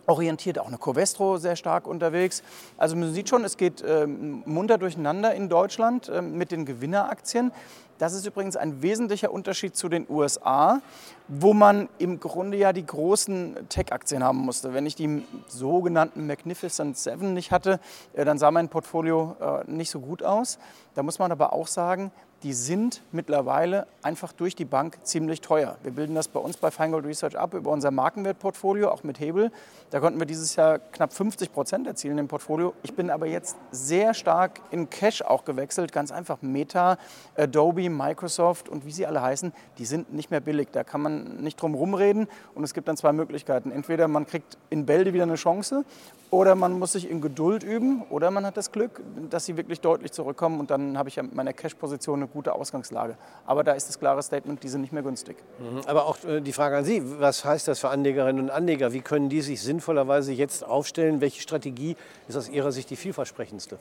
orientiert, 0.07 0.59
auch 0.59 0.69
eine 0.69 0.79
Covestro 0.79 1.37
sehr 1.37 1.57
stark 1.57 1.87
unterwegs. 1.87 2.43
Also 2.77 2.97
man 2.97 3.13
sieht 3.13 3.29
schon, 3.29 3.45
es 3.45 3.57
geht 3.57 3.85
ähm, 3.87 4.43
munter 4.47 4.79
durcheinander 4.79 5.35
in 5.35 5.49
Deutschland 5.49 6.11
mit 6.23 6.53
den 6.53 6.65
Gewinneraktien. 6.65 7.53
Das 8.01 8.15
ist 8.15 8.25
übrigens 8.25 8.57
ein 8.57 8.81
wesentlicher 8.81 9.31
Unterschied 9.31 9.77
zu 9.77 9.91
den 9.91 10.07
USA, 10.09 10.81
wo 11.29 11.53
man 11.53 11.91
im 11.99 12.19
Grunde 12.19 12.57
ja 12.57 12.73
die 12.73 12.87
großen 12.87 13.69
Tech-Aktien 13.69 14.25
haben 14.25 14.39
musste. 14.39 14.73
Wenn 14.73 14.87
ich 14.87 14.95
die 14.95 15.23
sogenannten 15.49 16.27
Magnificent 16.27 16.97
Seven 16.97 17.35
nicht 17.35 17.53
hatte, 17.53 17.79
äh, 18.15 18.25
dann 18.25 18.39
sah 18.39 18.51
mein 18.51 18.71
Portfolio 18.71 19.37
äh, 19.39 19.71
nicht 19.71 19.91
so 19.91 20.01
gut 20.01 20.23
aus. 20.23 20.59
Da 20.95 21.03
muss 21.03 21.19
man 21.19 21.31
aber 21.31 21.53
auch 21.53 21.67
sagen, 21.67 22.11
die 22.43 22.53
sind 22.53 23.03
mittlerweile 23.13 23.87
einfach 24.03 24.33
durch 24.33 24.55
die 24.55 24.65
Bank 24.65 24.99
ziemlich 25.03 25.41
teuer. 25.41 25.77
Wir 25.83 25.93
bilden 25.93 26.15
das 26.15 26.29
bei 26.29 26.41
uns 26.41 26.57
bei 26.57 26.71
Feingold 26.71 27.05
Research 27.05 27.39
ab 27.39 27.55
über 27.55 27.71
unser 27.71 27.91
Markenwertportfolio, 27.91 28.91
auch 28.91 29.05
mit 29.05 29.21
Hebel. 29.21 29.53
Da 29.91 30.01
konnten 30.01 30.19
wir 30.19 30.27
dieses 30.27 30.57
Jahr 30.57 30.79
knapp 30.79 31.13
50 31.13 31.53
Prozent 31.53 31.87
erzielen 31.87 32.17
im 32.19 32.29
Portfolio. 32.29 32.75
Ich 32.83 32.95
bin 32.95 33.11
aber 33.11 33.27
jetzt 33.27 33.57
sehr 33.71 34.15
stark 34.15 34.61
in 34.71 34.89
Cash 34.89 35.23
auch 35.23 35.45
gewechselt. 35.45 35.93
Ganz 35.93 36.13
einfach 36.13 36.41
Meta, 36.41 36.97
Adobe, 37.37 37.91
Microsoft 37.91 38.69
und 38.69 38.87
wie 38.87 38.93
sie 38.93 39.07
alle 39.07 39.21
heißen, 39.21 39.53
die 39.79 39.85
sind 39.85 40.13
nicht 40.13 40.31
mehr 40.31 40.41
billig. 40.41 40.69
Da 40.73 40.85
kann 40.85 41.03
man 41.03 41.43
nicht 41.43 41.61
drum 41.61 41.75
rumreden. 41.75 42.27
Und 42.55 42.65
es 42.65 42.73
gibt 42.73 42.89
dann 42.89 42.97
zwei 42.97 43.13
Möglichkeiten. 43.13 43.71
Entweder 43.71 44.09
man 44.09 44.27
kriegt 44.27 44.57
in 44.71 44.87
Bälde 44.87 45.13
wieder 45.13 45.25
eine 45.25 45.35
Chance 45.35 45.85
oder 46.31 46.55
man 46.55 46.79
muss 46.79 46.93
sich 46.93 47.11
in 47.11 47.21
Geduld 47.21 47.63
üben 47.65 48.03
oder 48.09 48.31
man 48.31 48.47
hat 48.47 48.57
das 48.57 48.73
Glück, 48.73 49.03
dass 49.29 49.47
sie 49.47 49.57
wirklich 49.57 49.81
deutlich 49.81 50.13
zurückkommen 50.13 50.61
und 50.61 50.71
dann 50.71 50.97
habe 50.97 51.09
ich 51.09 51.17
ja 51.17 51.23
mit 51.23 51.35
meiner 51.35 51.53
Cash-Position 51.53 52.21
eine 52.21 52.29
gute 52.31 52.55
Ausgangslage. 52.55 53.17
Aber 53.47 53.65
da 53.65 53.73
ist 53.73 53.89
das 53.89 53.99
klare 53.99 54.23
Statement, 54.23 54.63
die 54.63 54.69
sind 54.69 54.81
nicht 54.81 54.93
mehr 54.93 55.03
günstig. 55.03 55.37
Mhm. 55.59 55.81
Aber 55.87 56.07
auch 56.07 56.23
äh, 56.25 56.41
die 56.41 56.53
Frage 56.53 56.79
an 56.79 56.85
Sie, 56.85 57.03
was 57.21 57.45
heißt 57.45 57.69
das 57.69 57.81
für 57.81 57.91
Anlegerinnen 57.91 58.45
und 58.45 58.51
Anleger? 58.51 58.93
Wie 58.93 59.01
können 59.01 59.29
die 59.29 59.43
sich 59.43 59.63
sinnvollerweise 59.63 60.33
jetzt 60.33 60.65
aufstellen? 60.65 61.21
Welche 61.21 61.41
Strategie 61.41 61.97
ist 62.29 62.37
aus 62.37 62.49
Ihrer 62.49 62.73
Sicht 62.73 62.91
die 62.91 62.97
vielversprechendste? 62.97 63.79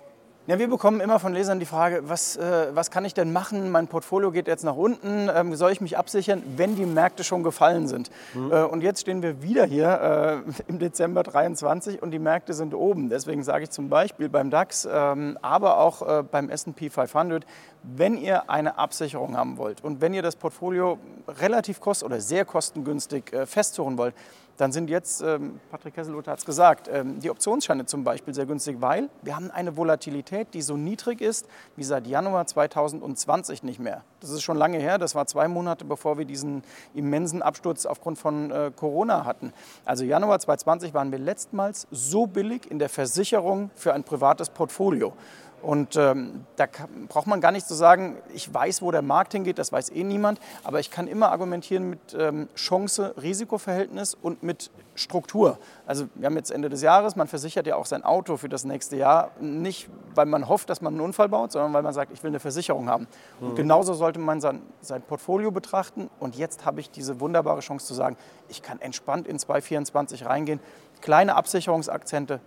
Ja, 0.50 0.58
wir 0.58 0.68
bekommen 0.68 1.00
immer 1.00 1.20
von 1.20 1.36
Lesern 1.36 1.60
die 1.60 1.68
Frage, 1.68 2.10
was, 2.10 2.36
äh, 2.36 2.70
was 2.74 2.90
kann 2.90 3.06
ich 3.06 3.14
denn 3.14 3.32
machen? 3.32 3.70
Mein 3.70 3.88
Portfolio 3.88 4.32
geht 4.32 4.48
jetzt 4.48 4.64
nach 4.64 4.76
unten. 4.76 5.30
Ähm, 5.32 5.54
soll 5.54 5.72
ich 5.72 5.80
mich 5.80 5.96
absichern, 5.96 6.42
wenn 6.58 6.76
die 6.76 6.88
Märkte 6.88 7.24
schon 7.24 7.44
gefallen 7.44 7.88
sind? 7.88 8.10
Mhm. 8.34 8.52
Äh, 8.52 8.64
und 8.64 8.82
jetzt 8.82 9.02
stehen 9.02 9.22
wir 9.22 9.44
wieder 9.44 9.66
hier 9.66 10.44
äh, 10.48 10.52
im 10.68 10.80
Dezember 10.80 11.22
23 11.22 12.02
und 12.02 12.10
die 12.10 12.18
Märkte 12.18 12.56
sind 12.56 12.74
oben. 12.74 13.10
Deswegen 13.10 13.44
sage 13.44 13.66
ich 13.66 13.70
zum 13.70 13.90
Beispiel 13.90 14.28
beim 14.28 14.50
DAX, 14.50 14.90
ähm, 14.92 15.38
aber 15.44 15.78
auch 15.78 16.02
äh, 16.02 16.24
beim 16.24 16.50
S&P 16.50 16.90
500, 16.90 17.46
wenn 17.84 18.18
ihr 18.18 18.50
eine 18.50 18.80
Absicherung 18.80 19.38
haben 19.38 19.60
wollt 19.60 19.84
und 19.84 20.02
wenn 20.02 20.16
ihr 20.16 20.24
das 20.24 20.36
Portfolio 20.36 20.98
relativ 21.28 21.80
kost- 21.80 22.04
oder 22.04 22.20
sehr 22.22 22.44
kostengünstig 22.44 23.34
äh, 23.34 23.46
festsuchen 23.46 24.00
wollt, 24.00 24.16
dann 24.60 24.74
sind 24.74 24.90
jetzt, 24.90 25.22
ähm, 25.22 25.62
Patrick 25.72 25.94
Kesselot 25.94 26.28
hat 26.28 26.40
es 26.40 26.46
gesagt, 26.46 26.90
ähm, 26.92 27.22
die 27.22 27.30
Optionsscheine 27.30 27.86
zum 27.86 28.04
Beispiel 28.04 28.34
sehr 28.34 28.46
günstig, 28.46 28.82
weil 28.82 29.10
wir 29.22 29.34
haben 29.38 29.50
eine 29.52 29.78
Volatilität, 29.78 30.54
die 30.54 30.62
so 30.62 30.76
niedrig 30.76 31.22
ist 31.22 31.48
wie 31.78 31.84
seit 31.84 32.06
Januar 32.08 32.46
2020 32.46 33.64
nicht 33.64 33.80
mehr. 33.80 34.04
Das 34.20 34.32
ist 34.32 34.42
schon 34.42 34.58
lange 34.58 34.78
her, 34.78 34.98
das 34.98 35.16
war 35.16 35.28
zwei 35.28 35.48
Monate, 35.48 35.86
bevor 35.86 36.18
wir 36.18 36.26
diesen 36.26 36.64
immensen 36.94 37.42
Absturz 37.42 37.86
aufgrund 37.86 38.20
von 38.20 38.52
äh, 38.52 38.70
Corona 38.76 39.24
hatten. 39.24 39.54
Also 39.86 40.04
Januar 40.04 40.40
2020 40.40 40.94
waren 40.94 41.14
wir 41.14 41.20
letztmals 41.20 41.88
so 41.90 42.28
billig 42.28 42.70
in 42.70 42.80
der 42.80 42.90
Versicherung 42.90 43.72
für 43.76 43.94
ein 43.94 44.04
privates 44.04 44.50
Portfolio. 44.50 45.14
Und 45.62 45.96
ähm, 45.98 46.46
da 46.56 46.68
kann, 46.68 47.08
braucht 47.08 47.28
man 47.28 47.42
gar 47.42 47.52
nicht 47.52 47.68
zu 47.68 47.74
sagen, 47.74 48.18
ich 48.34 48.54
weiß, 48.54 48.82
wo 48.82 48.92
der 48.92 49.02
Markt 49.02 49.34
hingeht, 49.34 49.60
das 49.60 49.72
weiß 49.72 49.92
eh 49.92 50.04
niemand, 50.04 50.40
aber 50.64 50.80
ich 50.80 50.92
kann 50.92 51.08
immer 51.08 51.32
argumentieren 51.32 51.90
mit 51.90 52.00
ähm, 52.18 52.48
Chance-Risikoverhältnis 52.56 54.16
und 54.22 54.44
mit 54.44 54.72
Struktur. 54.96 55.58
Also 55.86 56.08
wir 56.16 56.26
haben 56.26 56.36
jetzt 56.36 56.52
Ende 56.52 56.70
des 56.70 56.82
Jahres, 56.82 57.16
man 57.16 57.28
versichert 57.28 57.68
ja 57.68 57.76
auch 57.76 57.86
sein 57.86 58.04
Auto 58.04 58.38
für 58.38 58.50
das 58.50 58.64
nächste 58.64 58.96
Jahr, 58.96 59.32
nicht 59.40 59.90
weil 60.16 60.26
man 60.26 60.48
hofft, 60.48 60.70
dass 60.70 60.82
man 60.82 60.94
einen 60.94 61.02
Unfall 61.02 61.30
baut, 61.30 61.52
sondern 61.52 61.74
weil 61.74 61.84
man 61.84 61.94
sagt, 61.94 62.12
ich 62.14 62.24
will 62.24 62.30
eine 62.30 62.40
Versicherung 62.40 62.90
haben. 62.90 63.08
Und 63.40 63.52
mhm. 63.52 63.56
genauso 63.56 63.94
sollte 63.94 64.20
man 64.20 64.42
sein, 64.42 64.62
sein 64.82 65.02
Portfolio 65.02 65.52
betrachten 65.52 66.10
und 66.20 66.36
jetzt 66.36 66.66
habe 66.66 66.80
ich 66.80 66.90
diese 66.90 67.20
wunderbare 67.20 67.60
Chance 67.62 67.86
zu 67.86 67.94
sagen, 67.94 68.18
ich 68.48 68.62
kann 68.62 68.80
entspannt 68.82 69.28
in 69.28 69.40
2024 69.40 70.26
reingehen, 70.26 70.60
kleine 71.02 71.36
Absicherungsakzente, 71.36 72.40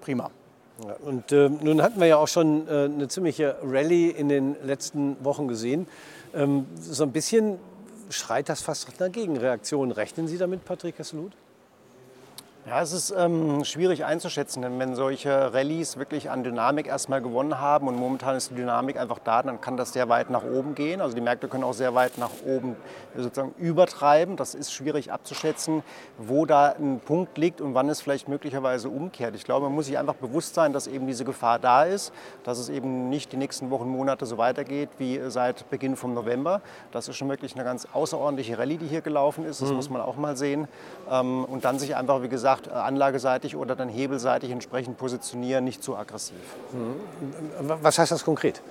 prima. 0.00 0.30
Und 1.02 1.32
äh, 1.32 1.48
nun 1.48 1.82
hatten 1.82 2.00
wir 2.00 2.06
ja 2.06 2.16
auch 2.16 2.28
schon 2.28 2.66
äh, 2.68 2.84
eine 2.84 3.08
ziemliche 3.08 3.56
Rallye 3.62 4.10
in 4.10 4.28
den 4.28 4.56
letzten 4.64 5.22
Wochen 5.24 5.48
gesehen. 5.48 5.86
Ähm, 6.34 6.66
so 6.80 7.04
ein 7.04 7.12
bisschen 7.12 7.58
schreit 8.10 8.48
das 8.48 8.62
fast 8.62 8.88
nach 8.88 9.00
einer 9.00 9.10
Gegenreaktion. 9.10 9.92
Rechnen 9.92 10.28
Sie 10.28 10.38
damit, 10.38 10.64
Patrick 10.64 10.98
Hesselut? 10.98 11.32
Ja, 12.70 12.82
es 12.82 12.92
ist 12.92 13.12
ähm, 13.18 13.64
schwierig 13.64 14.04
einzuschätzen, 14.04 14.62
denn 14.62 14.78
wenn 14.78 14.94
solche 14.94 15.52
Rallyes 15.52 15.96
wirklich 15.96 16.30
an 16.30 16.44
Dynamik 16.44 16.86
erstmal 16.86 17.20
gewonnen 17.20 17.58
haben 17.58 17.88
und 17.88 17.96
momentan 17.96 18.36
ist 18.36 18.52
die 18.52 18.54
Dynamik 18.54 18.96
einfach 18.96 19.18
da, 19.18 19.42
dann 19.42 19.60
kann 19.60 19.76
das 19.76 19.92
sehr 19.92 20.08
weit 20.08 20.30
nach 20.30 20.44
oben 20.44 20.76
gehen. 20.76 21.00
Also 21.00 21.16
die 21.16 21.20
Märkte 21.20 21.48
können 21.48 21.64
auch 21.64 21.72
sehr 21.72 21.96
weit 21.96 22.16
nach 22.16 22.30
oben 22.46 22.76
sozusagen 23.16 23.56
übertreiben. 23.58 24.36
Das 24.36 24.54
ist 24.54 24.72
schwierig 24.72 25.10
abzuschätzen, 25.10 25.82
wo 26.16 26.46
da 26.46 26.76
ein 26.78 27.00
Punkt 27.04 27.36
liegt 27.38 27.60
und 27.60 27.74
wann 27.74 27.88
es 27.88 28.02
vielleicht 28.02 28.28
möglicherweise 28.28 28.88
umkehrt. 28.88 29.34
Ich 29.34 29.42
glaube, 29.42 29.66
man 29.66 29.74
muss 29.74 29.86
sich 29.86 29.98
einfach 29.98 30.14
bewusst 30.14 30.54
sein, 30.54 30.72
dass 30.72 30.86
eben 30.86 31.08
diese 31.08 31.24
Gefahr 31.24 31.58
da 31.58 31.82
ist, 31.82 32.12
dass 32.44 32.60
es 32.60 32.68
eben 32.68 33.08
nicht 33.08 33.32
die 33.32 33.36
nächsten 33.36 33.70
Wochen, 33.70 33.88
Monate 33.88 34.26
so 34.26 34.38
weitergeht 34.38 34.90
wie 34.98 35.20
seit 35.26 35.68
Beginn 35.70 35.96
vom 35.96 36.14
November. 36.14 36.60
Das 36.92 37.08
ist 37.08 37.16
schon 37.16 37.28
wirklich 37.28 37.56
eine 37.56 37.64
ganz 37.64 37.88
außerordentliche 37.92 38.58
Rallye, 38.58 38.76
die 38.76 38.86
hier 38.86 39.00
gelaufen 39.00 39.44
ist. 39.44 39.60
Das 39.60 39.70
mhm. 39.70 39.74
muss 39.74 39.90
man 39.90 40.02
auch 40.02 40.14
mal 40.14 40.36
sehen. 40.36 40.68
Ähm, 41.10 41.44
und 41.46 41.64
dann 41.64 41.80
sich 41.80 41.96
einfach, 41.96 42.22
wie 42.22 42.28
gesagt, 42.28 42.59
gesagt, 42.60 42.66
äh, 42.68 42.78
anlageseitig 42.78 43.56
oder 43.56 43.76
dann 43.76 43.88
hebelseitig 43.88 44.50
entsprechend 44.50 44.98
positionieren, 44.98 45.64
nicht 45.64 45.82
zu 45.82 45.96
aggressiv. 45.96 46.36
Mhm. 46.72 47.82
Was 47.82 47.98
heißt 47.98 48.12
das 48.12 48.24
konkret? 48.24 48.62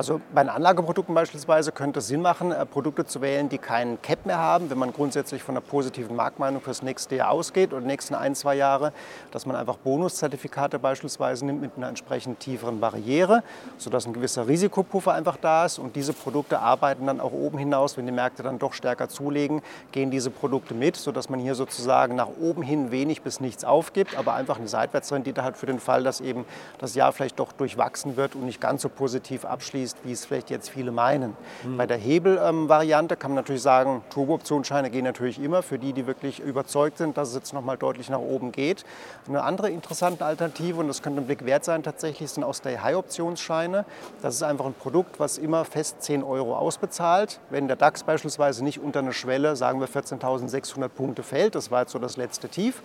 Also 0.00 0.18
bei 0.32 0.42
den 0.42 0.48
Anlageprodukten 0.48 1.14
beispielsweise 1.14 1.72
könnte 1.72 1.98
es 1.98 2.06
Sinn 2.06 2.22
machen, 2.22 2.52
äh, 2.52 2.64
Produkte 2.64 3.04
zu 3.04 3.20
wählen, 3.20 3.50
die 3.50 3.58
keinen 3.58 4.00
Cap 4.00 4.24
mehr 4.24 4.38
haben, 4.38 4.70
wenn 4.70 4.78
man 4.78 4.94
grundsätzlich 4.94 5.42
von 5.42 5.54
einer 5.54 5.60
positiven 5.60 6.16
Marktmeinung 6.16 6.62
fürs 6.62 6.80
nächste 6.80 7.16
Jahr 7.16 7.30
ausgeht 7.30 7.74
oder 7.74 7.82
die 7.82 7.86
nächsten 7.86 8.14
ein, 8.14 8.34
zwei 8.34 8.54
Jahre, 8.54 8.94
dass 9.30 9.44
man 9.44 9.56
einfach 9.56 9.76
Bonuszertifikate 9.76 10.78
beispielsweise 10.78 11.44
nimmt 11.44 11.60
mit 11.60 11.72
einer 11.76 11.88
entsprechend 11.88 12.40
tieferen 12.40 12.80
Barriere, 12.80 13.42
sodass 13.76 14.06
ein 14.06 14.14
gewisser 14.14 14.48
Risikopuffer 14.48 15.12
einfach 15.12 15.36
da 15.36 15.66
ist. 15.66 15.78
Und 15.78 15.94
diese 15.96 16.14
Produkte 16.14 16.60
arbeiten 16.60 17.04
dann 17.04 17.20
auch 17.20 17.32
oben 17.32 17.58
hinaus, 17.58 17.98
wenn 17.98 18.06
die 18.06 18.12
Märkte 18.12 18.42
dann 18.42 18.58
doch 18.58 18.72
stärker 18.72 19.10
zulegen, 19.10 19.60
gehen 19.92 20.10
diese 20.10 20.30
Produkte 20.30 20.72
mit, 20.72 20.96
sodass 20.96 21.28
man 21.28 21.40
hier 21.40 21.54
sozusagen 21.54 22.14
nach 22.14 22.28
oben 22.40 22.62
hin 22.62 22.90
wenig 22.90 23.20
bis 23.20 23.38
nichts 23.38 23.66
aufgibt, 23.66 24.16
aber 24.16 24.32
einfach 24.32 24.58
eine 24.58 24.68
Seitwärtsrendite 24.68 25.44
hat 25.44 25.58
für 25.58 25.66
den 25.66 25.78
Fall, 25.78 26.04
dass 26.04 26.22
eben 26.22 26.46
das 26.78 26.94
Jahr 26.94 27.12
vielleicht 27.12 27.38
doch 27.38 27.52
durchwachsen 27.52 28.16
wird 28.16 28.34
und 28.34 28.46
nicht 28.46 28.62
ganz 28.62 28.80
so 28.80 28.88
positiv 28.88 29.44
abschließt 29.44 29.89
abschließt, 29.90 29.96
wie 30.04 30.12
es 30.12 30.24
vielleicht 30.24 30.50
jetzt 30.50 30.70
viele 30.70 30.92
meinen. 30.92 31.36
Mhm. 31.64 31.76
Bei 31.76 31.86
der 31.86 31.96
Hebel-Variante 31.96 33.16
kann 33.16 33.32
man 33.32 33.36
natürlich 33.36 33.62
sagen, 33.62 34.02
Turbo-Optionsscheine 34.10 34.90
gehen 34.90 35.04
natürlich 35.04 35.40
immer 35.40 35.62
für 35.62 35.78
die, 35.78 35.92
die 35.92 36.06
wirklich 36.06 36.40
überzeugt 36.40 36.98
sind, 36.98 37.16
dass 37.16 37.30
es 37.30 37.34
jetzt 37.34 37.52
nochmal 37.52 37.76
deutlich 37.76 38.10
nach 38.10 38.18
oben 38.18 38.52
geht. 38.52 38.84
Eine 39.28 39.42
andere 39.42 39.70
interessante 39.70 40.24
Alternative, 40.24 40.80
und 40.80 40.88
das 40.88 41.02
könnte 41.02 41.20
ein 41.20 41.26
Blick 41.26 41.44
wert 41.44 41.64
sein 41.64 41.82
tatsächlich, 41.82 42.30
sind 42.30 42.44
aus 42.44 42.60
der 42.60 42.82
High-Optionsscheine. 42.82 43.84
Das 44.22 44.34
ist 44.34 44.42
einfach 44.42 44.66
ein 44.66 44.74
Produkt, 44.74 45.20
was 45.20 45.38
immer 45.38 45.64
fest 45.64 46.02
10 46.02 46.22
Euro 46.22 46.56
ausbezahlt. 46.56 47.40
Wenn 47.50 47.66
der 47.66 47.76
DAX 47.76 48.02
beispielsweise 48.02 48.64
nicht 48.64 48.80
unter 48.80 49.00
eine 49.00 49.12
Schwelle, 49.12 49.56
sagen 49.56 49.80
wir 49.80 49.88
14.600 49.88 50.88
Punkte 50.88 51.22
fällt, 51.22 51.54
das 51.54 51.70
war 51.70 51.82
jetzt 51.82 51.92
so 51.92 51.98
das 51.98 52.16
letzte 52.16 52.48
Tief, 52.48 52.82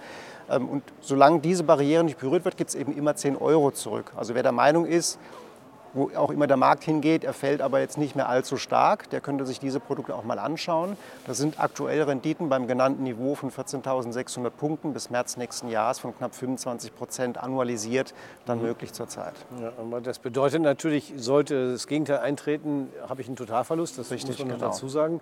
ähm, 0.49 0.69
und 0.69 0.83
solange 1.01 1.39
diese 1.39 1.63
Barriere 1.63 2.03
nicht 2.03 2.19
berührt 2.19 2.45
wird, 2.45 2.57
gibt 2.57 2.69
es 2.69 2.75
eben 2.75 2.95
immer 2.95 3.15
10 3.15 3.35
Euro 3.37 3.71
zurück. 3.71 4.11
Also 4.15 4.35
wer 4.35 4.43
der 4.43 4.51
Meinung 4.51 4.85
ist, 4.85 5.17
wo 5.95 6.11
auch 6.15 6.29
immer 6.29 6.45
der 6.45 6.57
Markt 6.57 6.83
hingeht. 6.83 7.23
Er 7.23 7.33
fällt 7.33 7.61
aber 7.61 7.79
jetzt 7.79 7.97
nicht 7.97 8.15
mehr 8.15 8.27
allzu 8.27 8.57
stark. 8.57 9.09
Der 9.09 9.21
könnte 9.21 9.45
sich 9.45 9.59
diese 9.59 9.79
Produkte 9.79 10.13
auch 10.13 10.23
mal 10.23 10.37
anschauen. 10.37 10.97
Das 11.25 11.37
sind 11.37 11.59
aktuell 11.59 12.03
Renditen 12.03 12.49
beim 12.49 12.67
genannten 12.67 13.03
Niveau 13.03 13.33
von 13.33 13.49
14.600 13.49 14.49
Punkten 14.49 14.93
bis 14.93 15.09
März 15.09 15.37
nächsten 15.37 15.69
Jahres 15.69 15.99
von 15.99 16.15
knapp 16.15 16.35
25 16.35 16.95
Prozent 16.95 17.37
annualisiert 17.41 18.13
dann 18.45 18.59
mhm. 18.59 18.65
möglich 18.65 18.91
zurzeit. 18.93 19.33
Ja, 19.61 19.71
aber 19.79 20.01
das 20.01 20.19
bedeutet 20.19 20.61
natürlich, 20.61 21.13
sollte 21.15 21.71
das 21.71 21.87
Gegenteil 21.87 22.19
eintreten, 22.19 22.89
habe 23.07 23.21
ich 23.21 23.27
einen 23.27 23.37
Totalverlust. 23.37 23.97
Das 23.97 24.11
Richtig, 24.11 24.37
muss 24.37 24.39
man 24.39 24.57
genau. 24.57 24.67
dazu 24.67 24.89
sagen. 24.89 25.21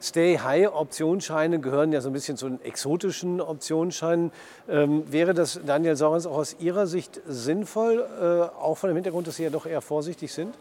Stay 0.00 0.38
High 0.38 0.72
Optionsscheine 0.72 1.60
gehören 1.60 1.92
ja 1.92 2.00
so 2.00 2.08
ein 2.08 2.12
bisschen 2.14 2.38
zu 2.38 2.48
den 2.48 2.62
exotischen 2.62 3.42
Optionsscheinen. 3.42 4.32
Ähm, 4.68 5.04
wäre 5.12 5.34
das, 5.34 5.60
Daniel 5.66 5.96
Sorens, 5.96 6.26
auch 6.26 6.38
aus 6.38 6.56
Ihrer 6.58 6.86
Sicht 6.86 7.20
sinnvoll, 7.26 8.04
äh, 8.20 8.58
auch 8.58 8.78
von 8.78 8.88
dem 8.88 8.96
Hintergrund, 8.96 9.26
dass 9.26 9.36
Sie 9.36 9.44
ja 9.44 9.50
doch 9.50 9.66
eher 9.66 9.82
vorsichtig 9.82 10.13
sind? 10.32 10.58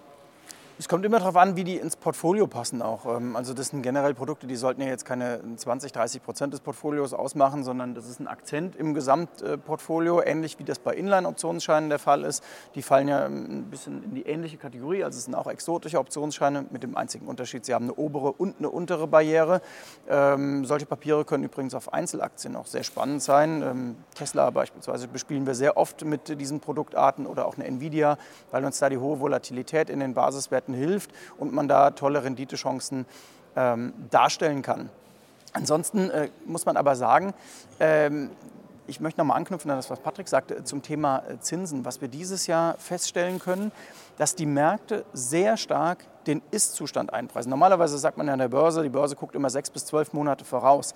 Es 0.79 0.89
kommt 0.89 1.05
immer 1.05 1.19
darauf 1.19 1.35
an, 1.35 1.55
wie 1.55 1.63
die 1.63 1.77
ins 1.77 1.95
Portfolio 1.95 2.47
passen 2.47 2.81
auch. 2.81 3.05
Ähm, 3.05 3.35
also 3.35 3.53
das 3.53 3.67
sind 3.67 3.83
generell 3.83 4.15
Produkte, 4.15 4.47
die 4.47 4.55
sollten 4.55 4.81
ja 4.81 4.87
jetzt 4.87 5.05
keine 5.05 5.39
20, 5.55 5.91
30 5.91 6.23
Prozent 6.23 6.51
des 6.51 6.61
Portfolios 6.61 7.13
ausmachen, 7.13 7.63
sondern 7.63 7.93
das 7.93 8.09
ist 8.09 8.19
ein 8.19 8.27
Akzent 8.27 8.75
im 8.75 8.95
Gesamtportfolio, 8.95 10.23
ähnlich 10.23 10.57
wie 10.57 10.63
das 10.63 10.79
bei 10.79 10.95
Inline-Optionsscheinen 10.95 11.89
der 11.89 11.99
Fall 11.99 12.23
ist. 12.23 12.43
Die 12.73 12.81
fallen 12.81 13.07
ja 13.07 13.25
ein 13.25 13.65
bisschen 13.69 14.03
in 14.03 14.15
die 14.15 14.23
ähnliche 14.23 14.57
Kategorie, 14.57 15.03
also 15.03 15.15
es 15.15 15.25
sind 15.25 15.35
auch 15.35 15.45
exotische 15.45 15.99
Optionsscheine 15.99 16.65
mit 16.71 16.81
dem 16.81 16.97
einzigen 16.97 17.27
Unterschied, 17.27 17.65
sie 17.65 17.75
haben 17.75 17.85
eine 17.85 17.93
obere 17.93 18.31
und 18.31 18.57
eine 18.57 18.71
untere 18.71 19.05
Barriere. 19.05 19.61
Ähm, 20.09 20.65
solche 20.65 20.87
Papiere 20.87 21.23
können 21.23 21.43
übrigens 21.43 21.75
auf 21.75 21.93
Einzelaktien 21.93 22.55
auch 22.55 22.65
sehr 22.65 22.83
spannend 22.83 23.21
sein. 23.21 23.61
Ähm, 23.61 23.95
Tesla 24.15 24.49
beispielsweise 24.49 25.07
bespielen 25.07 25.45
wir 25.45 25.53
sehr 25.53 25.77
oft 25.77 26.03
mit 26.03 26.41
diesen 26.41 26.61
Produktarten 26.61 27.27
oder 27.27 27.45
auch 27.45 27.57
eine 27.57 27.65
Nvidia, 27.65 28.17
weil 28.49 28.65
uns 28.65 28.79
da 28.79 28.89
die 28.89 28.97
hohe 28.97 29.19
Volatilität 29.19 29.91
in 29.91 29.99
den 29.99 30.15
Basiswerten 30.15 30.62
Werten 30.63 30.74
hilft 30.74 31.12
und 31.38 31.53
man 31.53 31.67
da 31.67 31.91
tolle 31.91 32.24
Renditechancen 32.24 33.05
ähm, 33.55 33.93
darstellen 34.10 34.62
kann. 34.62 34.89
Ansonsten 35.51 36.10
äh, 36.10 36.29
muss 36.46 36.65
man 36.65 36.77
aber 36.77 36.96
sagen, 36.96 37.34
ähm, 37.79 38.32
ich 38.88 39.00
möchte 39.00 39.20
nochmal 39.20 39.38
anknüpfen 39.38 39.70
an 39.72 39.77
das, 39.77 39.89
was 39.89 40.00
Patrick 40.00 40.27
sagte 40.27 40.63
zum 40.63 40.82
Thema 40.82 41.24
äh, 41.29 41.39
Zinsen. 41.39 41.86
Was 41.86 42.01
wir 42.01 42.08
dieses 42.08 42.48
Jahr 42.48 42.75
feststellen 42.77 43.39
können, 43.39 43.72
dass 44.17 44.36
die 44.36 44.46
Märkte 44.46 45.05
sehr 45.13 45.58
stark 45.58 46.05
den 46.25 46.41
Ist-Zustand 46.51 47.13
einpreisen. 47.13 47.50
Normalerweise 47.50 47.98
sagt 47.98 48.17
man 48.17 48.27
ja 48.27 48.34
an 48.34 48.39
der 48.39 48.48
Börse, 48.48 48.82
die 48.82 48.89
Börse 48.89 49.15
guckt 49.15 49.36
immer 49.36 49.50
sechs 49.50 49.70
bis 49.70 49.86
zwölf 49.86 50.13
Monate 50.13 50.46
voraus. 50.46 50.93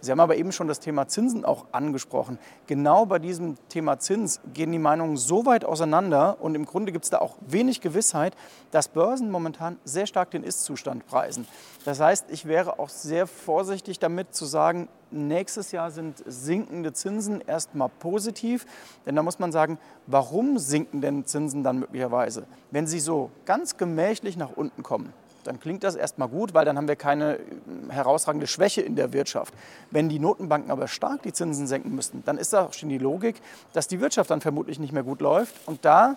Sie 0.00 0.10
haben 0.10 0.20
aber 0.20 0.36
eben 0.36 0.52
schon 0.52 0.68
das 0.68 0.80
Thema 0.80 1.08
Zinsen 1.08 1.44
auch 1.44 1.66
angesprochen. 1.72 2.38
Genau 2.66 3.06
bei 3.06 3.18
diesem 3.18 3.56
Thema 3.68 3.98
Zins 3.98 4.40
gehen 4.54 4.72
die 4.72 4.78
Meinungen 4.78 5.16
so 5.16 5.46
weit 5.46 5.64
auseinander 5.64 6.36
und 6.40 6.54
im 6.54 6.64
Grunde 6.64 6.92
gibt 6.92 7.04
es 7.04 7.10
da 7.10 7.18
auch 7.18 7.36
wenig 7.40 7.80
Gewissheit, 7.80 8.36
dass 8.70 8.88
Börsen 8.88 9.30
momentan 9.30 9.78
sehr 9.84 10.06
stark 10.06 10.30
den 10.30 10.44
Ist-Zustand 10.44 11.06
preisen. 11.06 11.46
Das 11.84 12.00
heißt, 12.00 12.26
ich 12.30 12.46
wäre 12.46 12.78
auch 12.78 12.88
sehr 12.88 13.26
vorsichtig 13.26 13.98
damit 13.98 14.34
zu 14.34 14.44
sagen, 14.44 14.88
nächstes 15.10 15.72
Jahr 15.72 15.90
sind 15.90 16.22
sinkende 16.26 16.92
Zinsen 16.92 17.40
erstmal 17.40 17.88
positiv. 17.88 18.66
Denn 19.06 19.16
da 19.16 19.22
muss 19.22 19.38
man 19.38 19.52
sagen, 19.52 19.78
warum 20.06 20.58
sinken 20.58 21.00
denn 21.00 21.24
Zinsen 21.24 21.64
dann 21.64 21.78
möglicherweise? 21.78 22.46
Wenn 22.70 22.86
sie 22.86 23.00
so 23.00 23.30
ganz 23.44 23.76
gemächlich 23.76 24.36
nach 24.36 24.50
unten 24.54 24.82
kommen, 24.82 25.12
dann 25.48 25.58
klingt 25.58 25.82
das 25.82 25.96
erstmal 25.96 26.28
gut, 26.28 26.54
weil 26.54 26.64
dann 26.64 26.76
haben 26.76 26.88
wir 26.88 26.96
keine 26.96 27.38
äh, 27.38 27.40
herausragende 27.88 28.46
Schwäche 28.46 28.82
in 28.82 28.96
der 28.96 29.12
Wirtschaft. 29.12 29.54
Wenn 29.90 30.08
die 30.08 30.18
Notenbanken 30.18 30.70
aber 30.70 30.88
stark 30.88 31.22
die 31.22 31.32
Zinsen 31.32 31.66
senken 31.66 31.94
müssten, 31.94 32.22
dann 32.26 32.38
ist 32.38 32.52
da 32.52 32.66
auch 32.66 32.74
schon 32.74 32.90
die 32.90 32.98
Logik, 32.98 33.40
dass 33.72 33.88
die 33.88 34.00
Wirtschaft 34.00 34.30
dann 34.30 34.40
vermutlich 34.40 34.78
nicht 34.78 34.92
mehr 34.92 35.02
gut 35.02 35.20
läuft. 35.22 35.54
Und 35.66 35.84
da, 35.84 36.16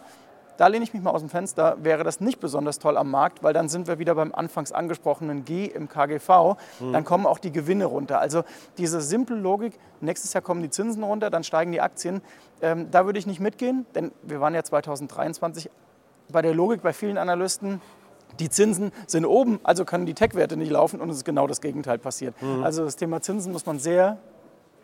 da 0.58 0.68
lehne 0.68 0.84
ich 0.84 0.94
mich 0.94 1.02
mal 1.02 1.12
aus 1.12 1.22
dem 1.22 1.30
Fenster, 1.30 1.78
wäre 1.82 2.04
das 2.04 2.20
nicht 2.20 2.42
besonders 2.42 2.78
toll 2.78 2.98
am 2.98 3.10
Markt, 3.10 3.42
weil 3.42 3.54
dann 3.54 3.70
sind 3.70 3.88
wir 3.88 4.00
wieder 4.00 4.16
beim 4.16 4.36
anfangs 4.36 4.74
angesprochenen 4.74 5.46
G 5.46 5.66
im 5.66 5.88
KGV. 5.88 6.58
Mhm. 6.82 6.94
Dann 6.94 7.06
kommen 7.06 7.26
auch 7.26 7.40
die 7.40 7.54
Gewinne 7.54 7.86
runter. 7.86 8.20
Also 8.20 8.44
diese 8.78 9.00
simple 9.00 9.38
Logik, 9.38 9.80
nächstes 10.02 10.34
Jahr 10.34 10.42
kommen 10.42 10.62
die 10.62 10.70
Zinsen 10.70 11.04
runter, 11.04 11.30
dann 11.30 11.46
steigen 11.46 11.72
die 11.72 11.82
Aktien. 11.82 12.22
Ähm, 12.62 12.92
da 12.92 13.06
würde 13.06 13.18
ich 13.18 13.28
nicht 13.28 13.40
mitgehen, 13.40 13.86
denn 13.96 14.12
wir 14.24 14.42
waren 14.42 14.54
ja 14.54 14.62
2023 14.62 15.70
bei 16.32 16.42
der 16.42 16.54
Logik 16.54 16.82
bei 16.82 16.94
vielen 16.94 17.18
Analysten, 17.18 17.82
die 18.42 18.50
Zinsen 18.50 18.92
sind 19.08 19.26
oben, 19.26 19.60
also 19.64 19.86
können 19.86 20.06
die 20.06 20.16
Tech-Werte 20.16 20.58
nicht 20.58 20.72
laufen 20.72 21.00
und 21.00 21.10
es 21.10 21.18
ist 21.18 21.26
genau 21.26 21.48
das 21.48 21.62
Gegenteil 21.62 22.00
passiert. 22.00 22.40
Mhm. 22.42 22.64
Also 22.64 22.84
das 22.84 22.96
Thema 22.96 23.22
Zinsen 23.22 23.52
muss 23.52 23.66
man 23.66 23.80
sehr 23.80 24.18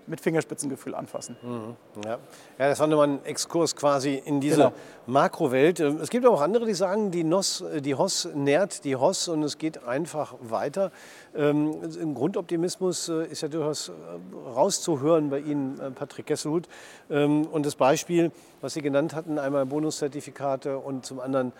mit 0.07 0.21
Fingerspitzengefühl 0.21 0.95
anfassen. 0.95 1.35
Mhm. 1.41 1.75
Ja. 2.05 2.11
ja, 2.57 2.69
das 2.69 2.79
war 2.79 2.87
nochmal 2.87 3.09
ein 3.09 3.25
Exkurs 3.25 3.75
quasi 3.75 4.21
in 4.23 4.39
diese 4.39 4.55
genau. 4.55 4.73
Makrowelt. 5.05 5.79
Es 5.79 6.09
gibt 6.09 6.25
auch 6.25 6.41
andere, 6.41 6.65
die 6.65 6.73
sagen, 6.73 7.11
die, 7.11 7.23
NOS, 7.23 7.63
die 7.81 7.95
HOS 7.95 8.29
nährt 8.33 8.83
die 8.85 8.95
HOS 8.95 9.27
und 9.27 9.43
es 9.43 9.57
geht 9.57 9.83
einfach 9.83 10.35
weiter. 10.41 10.91
Ähm, 11.35 11.75
Ein 12.01 12.13
Grundoptimismus 12.13 13.09
äh, 13.09 13.25
ist 13.27 13.41
ja 13.41 13.47
durchaus 13.47 13.89
äh, 13.89 13.93
rauszuhören 14.49 15.29
bei 15.29 15.39
Ihnen, 15.39 15.79
äh, 15.79 15.91
Patrick 15.91 16.27
Kesselhut. 16.27 16.67
Ähm, 17.09 17.45
und 17.47 17.65
das 17.65 17.75
Beispiel, 17.75 18.31
was 18.61 18.73
Sie 18.73 18.81
genannt 18.81 19.13
hatten, 19.13 19.39
einmal 19.39 19.65
Bonuszertifikate 19.65 20.77
und 20.77 21.05
zum 21.05 21.19
anderen 21.19 21.53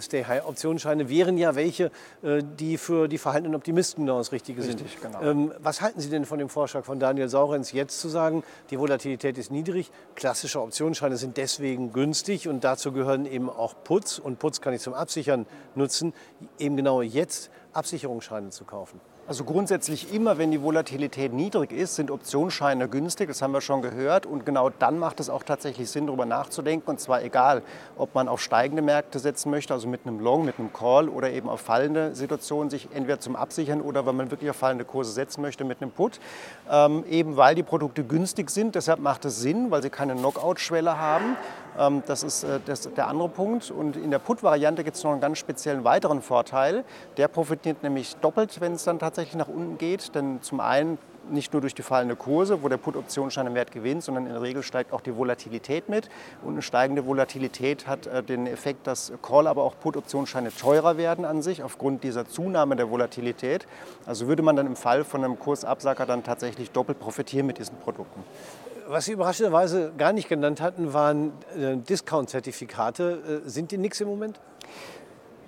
Stay-High-Optionsscheine, 0.00 1.08
wären 1.08 1.38
ja 1.38 1.56
welche, 1.56 1.90
die 2.22 2.78
für 2.78 3.08
die 3.08 3.18
verhaltenen 3.18 3.56
Optimisten 3.56 4.06
genau 4.06 4.18
das 4.18 4.30
Richtige 4.30 4.62
sind. 4.62 4.80
Richtig, 4.80 5.00
genau. 5.00 5.20
Ähm, 5.20 5.52
was 5.58 5.80
halten 5.80 6.00
Sie 6.00 6.08
denn 6.08 6.24
von 6.24 6.38
dem 6.38 6.48
Vorschlag 6.48 6.84
von 6.84 7.00
Daniel 7.00 7.28
Saurenz, 7.28 7.72
jetzt 7.72 8.00
zu 8.00 8.08
sagen, 8.08 8.44
die 8.70 8.78
Volatilität 8.78 9.36
ist 9.38 9.50
niedrig, 9.50 9.90
klassische 10.14 10.62
Optionsscheine 10.62 11.16
sind 11.16 11.36
deswegen 11.36 11.92
günstig 11.92 12.46
und 12.46 12.62
dazu 12.62 12.92
gehören 12.92 13.26
eben 13.26 13.50
auch 13.50 13.74
Putz 13.82 14.18
und 14.18 14.38
Putz 14.38 14.60
kann 14.60 14.72
ich 14.72 14.82
zum 14.82 14.94
Absichern 14.94 15.46
nutzen, 15.74 16.12
eben 16.60 16.76
genau 16.76 17.02
jetzt 17.02 17.50
Absicherungsscheine 17.76 18.50
zu 18.50 18.64
kaufen? 18.64 19.00
Also 19.28 19.42
grundsätzlich 19.42 20.14
immer, 20.14 20.38
wenn 20.38 20.52
die 20.52 20.62
Volatilität 20.62 21.32
niedrig 21.32 21.72
ist, 21.72 21.96
sind 21.96 22.12
Optionsscheine 22.12 22.88
günstig. 22.88 23.26
Das 23.26 23.42
haben 23.42 23.52
wir 23.52 23.60
schon 23.60 23.82
gehört. 23.82 24.24
Und 24.24 24.46
genau 24.46 24.70
dann 24.70 25.00
macht 25.00 25.18
es 25.18 25.28
auch 25.28 25.42
tatsächlich 25.42 25.90
Sinn, 25.90 26.06
darüber 26.06 26.26
nachzudenken. 26.26 26.88
Und 26.88 27.00
zwar 27.00 27.24
egal, 27.24 27.62
ob 27.96 28.14
man 28.14 28.28
auf 28.28 28.40
steigende 28.40 28.82
Märkte 28.82 29.18
setzen 29.18 29.50
möchte, 29.50 29.74
also 29.74 29.88
mit 29.88 30.06
einem 30.06 30.20
Long, 30.20 30.44
mit 30.44 30.60
einem 30.60 30.72
Call 30.72 31.08
oder 31.08 31.30
eben 31.30 31.48
auf 31.48 31.60
fallende 31.60 32.14
Situationen, 32.14 32.70
sich 32.70 32.88
entweder 32.94 33.18
zum 33.18 33.34
Absichern 33.34 33.80
oder 33.80 34.06
wenn 34.06 34.14
man 34.14 34.30
wirklich 34.30 34.48
auf 34.48 34.56
fallende 34.56 34.84
Kurse 34.84 35.10
setzen 35.10 35.42
möchte, 35.42 35.64
mit 35.64 35.82
einem 35.82 35.90
Put. 35.90 36.20
Ähm, 36.70 37.04
eben 37.10 37.36
weil 37.36 37.56
die 37.56 37.64
Produkte 37.64 38.04
günstig 38.04 38.50
sind. 38.50 38.76
Deshalb 38.76 39.00
macht 39.00 39.24
es 39.24 39.40
Sinn, 39.40 39.72
weil 39.72 39.82
sie 39.82 39.90
keine 39.90 40.14
Knockout-Schwelle 40.14 41.00
haben. 41.00 41.36
Ähm, 41.78 42.02
das 42.06 42.22
ist 42.22 42.44
äh, 42.44 42.60
das, 42.64 42.82
der 42.82 43.08
andere 43.08 43.28
Punkt. 43.28 43.70
Und 43.70 43.96
in 43.96 44.10
der 44.10 44.18
Put-Variante 44.18 44.84
gibt 44.84 44.96
es 44.96 45.04
noch 45.04 45.12
einen 45.12 45.20
ganz 45.20 45.38
speziellen 45.38 45.84
weiteren 45.84 46.22
Vorteil. 46.22 46.84
Der 47.16 47.28
profitiert 47.28 47.82
nämlich 47.82 48.16
doppelt, 48.16 48.60
wenn 48.60 48.72
es 48.72 48.84
dann 48.84 48.98
tatsächlich 48.98 49.36
nach 49.36 49.48
unten 49.48 49.78
geht. 49.78 50.14
Denn 50.14 50.42
zum 50.42 50.60
einen 50.60 50.98
nicht 51.30 51.52
nur 51.52 51.60
durch 51.60 51.74
die 51.74 51.82
fallende 51.82 52.16
Kurse, 52.16 52.62
wo 52.62 52.68
der 52.68 52.76
Put-Optionsschein 52.76 53.52
Wert 53.54 53.72
gewinnt, 53.72 54.02
sondern 54.02 54.26
in 54.26 54.32
der 54.32 54.42
Regel 54.42 54.62
steigt 54.62 54.92
auch 54.92 55.00
die 55.00 55.16
Volatilität 55.16 55.88
mit. 55.88 56.08
Und 56.42 56.52
eine 56.52 56.62
steigende 56.62 57.06
Volatilität 57.06 57.86
hat 57.86 58.06
äh, 58.06 58.22
den 58.22 58.46
Effekt, 58.46 58.86
dass 58.86 59.12
Call, 59.22 59.46
aber 59.46 59.62
auch 59.62 59.74
Put-Optionsscheine 59.78 60.54
teurer 60.54 60.96
werden 60.96 61.24
an 61.24 61.42
sich 61.42 61.62
aufgrund 61.62 62.04
dieser 62.04 62.28
Zunahme 62.28 62.76
der 62.76 62.90
Volatilität. 62.90 63.66
Also 64.06 64.28
würde 64.28 64.42
man 64.42 64.56
dann 64.56 64.66
im 64.66 64.76
Fall 64.76 65.04
von 65.04 65.24
einem 65.24 65.38
Kursabsacker 65.38 66.06
dann 66.06 66.22
tatsächlich 66.22 66.70
doppelt 66.70 66.98
profitieren 66.98 67.46
mit 67.46 67.58
diesen 67.58 67.76
Produkten. 67.78 68.22
Was 68.88 69.06
Sie 69.06 69.12
überraschenderweise 69.12 69.92
gar 69.98 70.12
nicht 70.12 70.28
genannt 70.28 70.60
hatten, 70.60 70.92
waren 70.92 71.32
äh, 71.56 71.76
Discount-Zertifikate. 71.76 73.42
Äh, 73.44 73.48
sind 73.48 73.72
die 73.72 73.78
nichts 73.78 74.00
im 74.00 74.06
Moment? 74.06 74.38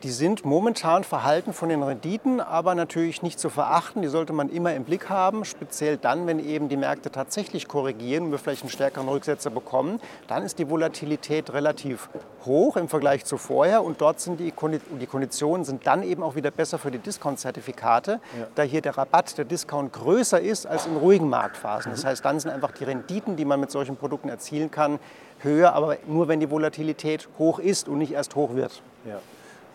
Die 0.05 0.11
sind 0.11 0.45
momentan 0.45 1.02
verhalten 1.02 1.52
von 1.52 1.69
den 1.69 1.83
Renditen, 1.83 2.40
aber 2.40 2.76
natürlich 2.76 3.23
nicht 3.23 3.40
zu 3.40 3.50
verachten. 3.50 4.00
Die 4.00 4.07
sollte 4.07 4.33
man 4.33 4.49
immer 4.49 4.73
im 4.75 4.85
Blick 4.85 5.09
haben, 5.09 5.45
speziell 5.45 5.97
dann, 5.97 6.28
wenn 6.28 6.38
eben 6.38 6.69
die 6.69 6.76
Märkte 6.76 7.11
tatsächlich 7.11 7.67
korrigieren 7.67 8.26
und 8.26 8.31
wir 8.31 8.38
vielleicht 8.38 8.62
einen 8.62 8.71
stärkeren 8.71 9.09
Rücksetzer 9.09 9.50
bekommen. 9.50 10.00
Dann 10.28 10.45
ist 10.45 10.61
die 10.61 10.71
Volatilität 10.71 11.52
relativ 11.52 12.11
hoch 12.45 12.76
im 12.76 12.88
Vergleich 12.88 13.25
zu 13.25 13.38
vorher 13.38 13.83
und 13.83 14.00
dort 14.00 14.21
sind 14.21 14.38
die, 14.38 14.52
die 15.00 15.07
Konditionen 15.07 15.64
sind 15.64 15.85
dann 15.85 16.05
eben 16.05 16.23
auch 16.23 16.37
wieder 16.37 16.52
besser 16.52 16.78
für 16.78 16.93
die 16.93 16.99
Discount-Zertifikate, 16.99 18.21
ja. 18.38 18.47
da 18.55 18.62
hier 18.62 18.83
der 18.83 18.97
Rabatt, 18.97 19.37
der 19.37 19.47
Discount 19.47 19.93
größer 19.93 20.40
ist 20.40 20.64
als 20.64 20.87
in 20.87 20.97
ruhigen 20.97 21.28
Marktphasen. 21.28 21.90
Das 21.90 22.05
heißt, 22.05 22.25
dann 22.25 22.38
sind 22.38 22.52
einfach 22.52 22.71
die 22.71 22.85
Renditen, 22.85 23.35
die 23.35 23.45
man 23.45 23.59
mit 23.59 23.73
solchen 23.73 23.97
Produkten 23.97 24.28
erzielen 24.28 24.71
kann, 24.71 25.00
höher, 25.40 25.73
aber 25.73 25.97
nur 26.07 26.28
wenn 26.28 26.38
die 26.38 26.50
Volatilität 26.50 27.28
hoch 27.40 27.59
ist 27.59 27.88
und 27.88 27.99
nicht 27.99 28.12
erst 28.12 28.37
hoch 28.37 28.55
wird. 28.55 28.81
Ja. 29.05 29.19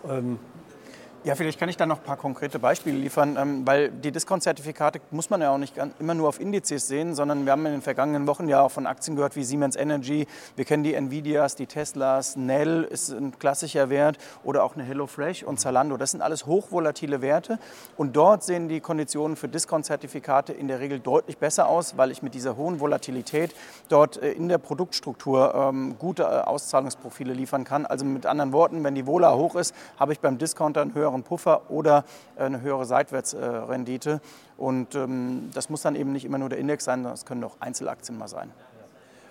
Ähm, 0.03 0.37
Ja, 1.25 1.35
vielleicht 1.35 1.57
kann 1.57 1.69
ich 1.69 1.77
da 1.77 1.85
noch 1.85 1.99
ein 1.99 2.03
paar 2.03 2.17
konkrete 2.17 2.59
Beispiele 2.59 2.97
liefern, 2.97 3.37
ähm, 3.39 3.65
weil 3.65 3.89
die 3.91 4.11
Discount-Zertifikate 4.11 4.99
muss 5.09 5.29
man 5.29 5.39
ja 5.39 5.51
auch 5.51 5.57
nicht 5.57 5.75
immer 5.97 6.15
nur 6.15 6.27
auf 6.27 6.37
Indizes 6.37 6.89
sehen, 6.89 7.15
sondern 7.15 7.45
wir 7.45 7.53
haben 7.53 7.65
in 7.65 7.71
den 7.71 7.81
vergangenen 7.81 8.27
Wochen 8.27 8.49
ja 8.49 8.59
auch 8.59 8.71
von 8.71 8.85
Aktien 8.85 9.15
gehört 9.15 9.37
wie 9.37 9.45
Siemens 9.45 9.77
Energy, 9.77 10.27
wir 10.57 10.65
kennen 10.65 10.83
die 10.83 10.93
Nvidias, 10.93 11.55
die 11.55 11.65
Teslas, 11.65 12.35
Nell 12.35 12.83
ist 12.83 13.09
ein 13.09 13.39
klassischer 13.39 13.89
Wert 13.89 14.17
oder 14.43 14.65
auch 14.65 14.75
eine 14.75 14.83
HelloFresh 14.83 15.43
und 15.43 15.61
Zalando. 15.61 15.95
Das 15.95 16.11
sind 16.11 16.21
alles 16.21 16.45
hochvolatile 16.45 17.21
Werte 17.21 17.57
und 17.95 18.17
dort 18.17 18.43
sehen 18.43 18.67
die 18.67 18.81
Konditionen 18.81 19.37
für 19.37 19.47
Discount-Zertifikate 19.47 20.51
in 20.51 20.67
der 20.67 20.81
Regel 20.81 20.99
deutlich 20.99 21.37
besser 21.37 21.69
aus, 21.69 21.95
weil 21.95 22.11
ich 22.11 22.21
mit 22.21 22.33
dieser 22.33 22.57
hohen 22.57 22.81
Volatilität 22.81 23.55
dort 23.87 24.21
äh, 24.21 24.33
in 24.33 24.49
der 24.49 24.57
Produktstruktur 24.57 25.55
ähm, 25.55 25.95
gute 25.97 26.23
äh, 26.23 26.25
Auszahlungsprofile 26.25 27.33
liefern 27.33 27.63
kann. 27.63 27.85
Also 27.85 28.03
mit 28.03 28.25
anderen 28.25 28.51
Worten, 28.51 28.83
wenn 28.83 28.93
die 28.93 29.07
Vola 29.07 29.33
hoch 29.35 29.55
ist, 29.55 29.73
habe 29.97 30.11
ich 30.11 30.19
beim 30.19 30.37
Discounter 30.37 30.81
einen 30.81 30.93
höheren 30.93 31.12
höheren 31.13 31.23
Puffer 31.23 31.69
oder 31.69 32.03
äh, 32.35 32.43
eine 32.43 32.61
höhere 32.61 32.85
Seitwärtsrendite. 32.85 34.19
Und 34.57 34.95
ähm, 34.95 35.49
das 35.53 35.69
muss 35.69 35.81
dann 35.81 35.95
eben 35.95 36.11
nicht 36.11 36.25
immer 36.25 36.37
nur 36.37 36.49
der 36.49 36.57
Index 36.57 36.83
sein, 36.83 36.99
sondern 36.99 37.13
es 37.13 37.25
können 37.25 37.43
auch 37.43 37.57
Einzelaktien 37.59 38.17
mal 38.17 38.27
sein. 38.27 38.51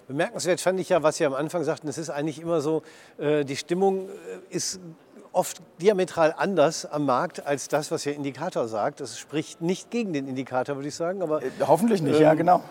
Bemerkenswert 0.08 0.60
fand 0.60 0.80
ich 0.80 0.88
ja, 0.88 1.02
was 1.02 1.16
Sie 1.16 1.26
am 1.26 1.34
Anfang 1.34 1.62
sagten, 1.64 1.88
es 1.88 1.96
ist 1.96 2.10
eigentlich 2.10 2.40
immer 2.40 2.60
so, 2.60 2.82
äh, 3.18 3.44
die 3.44 3.56
Stimmung 3.56 4.08
äh, 4.08 4.54
ist 4.54 4.80
oft 5.32 5.62
diametral 5.80 6.34
anders 6.36 6.84
am 6.84 7.06
Markt 7.06 7.46
als 7.46 7.68
das, 7.68 7.90
was 7.90 8.02
der 8.02 8.14
Indikator 8.14 8.68
sagt. 8.68 9.00
Das 9.00 9.18
spricht 9.18 9.62
nicht 9.62 9.90
gegen 9.90 10.12
den 10.12 10.28
Indikator, 10.28 10.76
würde 10.76 10.88
ich 10.88 10.94
sagen. 10.94 11.22
Aber, 11.22 11.40
Hoffentlich 11.60 12.02
nicht, 12.02 12.16
ähm, 12.16 12.22
ja, 12.22 12.34
genau. 12.34 12.62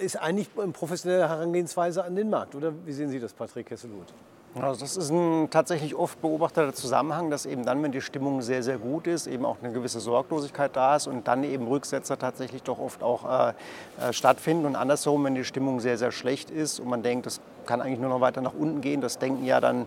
Ist 0.00 0.16
eigentlich 0.16 0.48
eine 0.56 0.70
professionelle 0.70 1.28
Herangehensweise 1.28 2.04
an 2.04 2.14
den 2.14 2.30
Markt, 2.30 2.54
oder 2.54 2.72
wie 2.84 2.92
sehen 2.92 3.08
Sie 3.08 3.18
das, 3.18 3.32
Patrick 3.32 3.66
Kesselhut? 3.66 4.06
Also 4.54 4.80
das 4.80 4.96
ist 4.96 5.10
ein 5.10 5.48
tatsächlich 5.50 5.94
oft 5.94 6.20
beobachteter 6.20 6.74
Zusammenhang, 6.74 7.30
dass 7.30 7.46
eben 7.46 7.64
dann, 7.64 7.80
wenn 7.84 7.92
die 7.92 8.00
Stimmung 8.00 8.42
sehr, 8.42 8.64
sehr 8.64 8.78
gut 8.78 9.06
ist, 9.06 9.28
eben 9.28 9.44
auch 9.44 9.58
eine 9.62 9.72
gewisse 9.72 10.00
Sorglosigkeit 10.00 10.74
da 10.74 10.96
ist 10.96 11.06
und 11.06 11.28
dann 11.28 11.44
eben 11.44 11.68
Rücksetzer 11.68 12.18
tatsächlich 12.18 12.64
doch 12.64 12.80
oft 12.80 13.00
auch 13.04 13.24
äh, 13.24 13.52
äh, 14.08 14.12
stattfinden. 14.12 14.66
Und 14.66 14.74
andersherum, 14.74 15.22
wenn 15.24 15.36
die 15.36 15.44
Stimmung 15.44 15.78
sehr, 15.78 15.96
sehr 15.98 16.10
schlecht 16.10 16.50
ist 16.50 16.80
und 16.80 16.88
man 16.88 17.04
denkt, 17.04 17.26
das 17.26 17.40
kann 17.64 17.80
eigentlich 17.80 18.00
nur 18.00 18.10
noch 18.10 18.20
weiter 18.20 18.40
nach 18.40 18.54
unten 18.54 18.80
gehen, 18.80 19.00
das 19.00 19.18
denken 19.18 19.44
ja 19.44 19.60
dann 19.60 19.86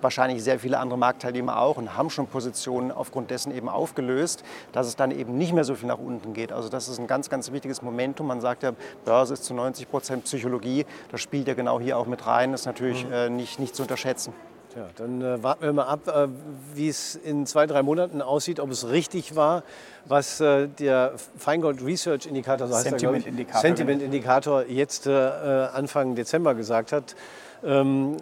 wahrscheinlich 0.00 0.42
sehr 0.42 0.58
viele 0.58 0.78
andere 0.78 0.98
Marktteilnehmer 0.98 1.60
auch 1.60 1.76
und 1.76 1.96
haben 1.96 2.10
schon 2.10 2.26
Positionen 2.26 2.90
aufgrund 2.90 3.30
dessen 3.30 3.52
eben 3.52 3.68
aufgelöst, 3.68 4.42
dass 4.72 4.86
es 4.86 4.96
dann 4.96 5.10
eben 5.10 5.36
nicht 5.36 5.52
mehr 5.52 5.64
so 5.64 5.74
viel 5.74 5.88
nach 5.88 5.98
unten 5.98 6.34
geht. 6.34 6.52
Also 6.52 6.68
das 6.68 6.88
ist 6.88 6.98
ein 6.98 7.06
ganz, 7.06 7.30
ganz 7.30 7.52
wichtiges 7.52 7.82
Momentum. 7.82 8.26
Man 8.26 8.40
sagt 8.40 8.62
ja, 8.62 8.72
Börse 9.04 9.34
ist 9.34 9.44
zu 9.44 9.54
90 9.54 9.90
Prozent 9.90 10.24
Psychologie. 10.24 10.86
Das 11.10 11.20
spielt 11.20 11.48
ja 11.48 11.54
genau 11.54 11.80
hier 11.80 11.98
auch 11.98 12.06
mit 12.06 12.26
rein. 12.26 12.52
Das 12.52 12.62
ist 12.62 12.66
natürlich 12.66 13.06
mhm. 13.06 13.12
äh, 13.12 13.30
nicht, 13.30 13.58
nicht 13.58 13.74
zu 13.74 13.82
unterschätzen. 13.82 14.32
Tja, 14.72 14.86
dann 14.96 15.22
äh, 15.22 15.42
warten 15.42 15.62
wir 15.62 15.72
mal 15.72 15.86
ab, 15.86 16.08
äh, 16.08 16.28
wie 16.74 16.88
es 16.88 17.14
in 17.14 17.46
zwei, 17.46 17.66
drei 17.66 17.82
Monaten 17.82 18.20
aussieht, 18.20 18.60
ob 18.60 18.70
es 18.70 18.88
richtig 18.88 19.34
war, 19.34 19.62
was 20.04 20.40
äh, 20.40 20.68
der 20.68 21.14
Feingold 21.38 21.82
Research 21.82 22.26
Indikator, 22.26 22.68
so 22.68 22.74
Sentiment 22.74 23.26
Indikator, 23.26 23.60
Sentiment 23.62 24.02
Indikator 24.02 24.66
jetzt 24.66 25.06
äh, 25.06 25.10
Anfang 25.12 26.14
Dezember 26.16 26.54
gesagt 26.54 26.92
hat. 26.92 27.16
Ähm, 27.64 28.18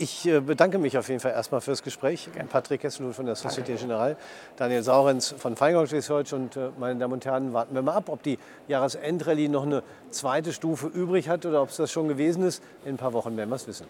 ich 0.00 0.26
äh, 0.26 0.40
bedanke 0.40 0.78
mich 0.78 0.96
auf 0.96 1.08
jeden 1.08 1.20
Fall 1.20 1.32
erstmal 1.32 1.60
fürs 1.60 1.82
Gespräch. 1.82 2.30
Gerne. 2.32 2.48
Patrick 2.48 2.80
Kesselhut 2.80 3.14
von 3.14 3.26
der 3.26 3.36
Societe 3.36 3.74
Generale, 3.74 4.16
Daniel 4.56 4.82
Saurenz 4.82 5.34
von 5.36 5.56
Feingold 5.56 5.92
Research 5.92 6.32
und 6.32 6.56
äh, 6.56 6.70
meine 6.78 6.98
Damen 6.98 7.12
und 7.14 7.24
Herren, 7.24 7.52
warten 7.52 7.74
wir 7.74 7.82
mal 7.82 7.94
ab, 7.94 8.08
ob 8.08 8.22
die 8.22 8.38
Jahresendrallye 8.68 9.48
noch 9.48 9.64
eine 9.64 9.82
zweite 10.10 10.52
Stufe 10.52 10.86
übrig 10.86 11.28
hat 11.28 11.44
oder 11.44 11.62
ob 11.62 11.68
es 11.68 11.76
das 11.76 11.92
schon 11.92 12.08
gewesen 12.08 12.42
ist. 12.42 12.62
In 12.84 12.94
ein 12.94 12.96
paar 12.96 13.12
Wochen 13.12 13.36
werden 13.36 13.50
wir 13.50 13.56
es 13.56 13.66
wissen. 13.66 13.86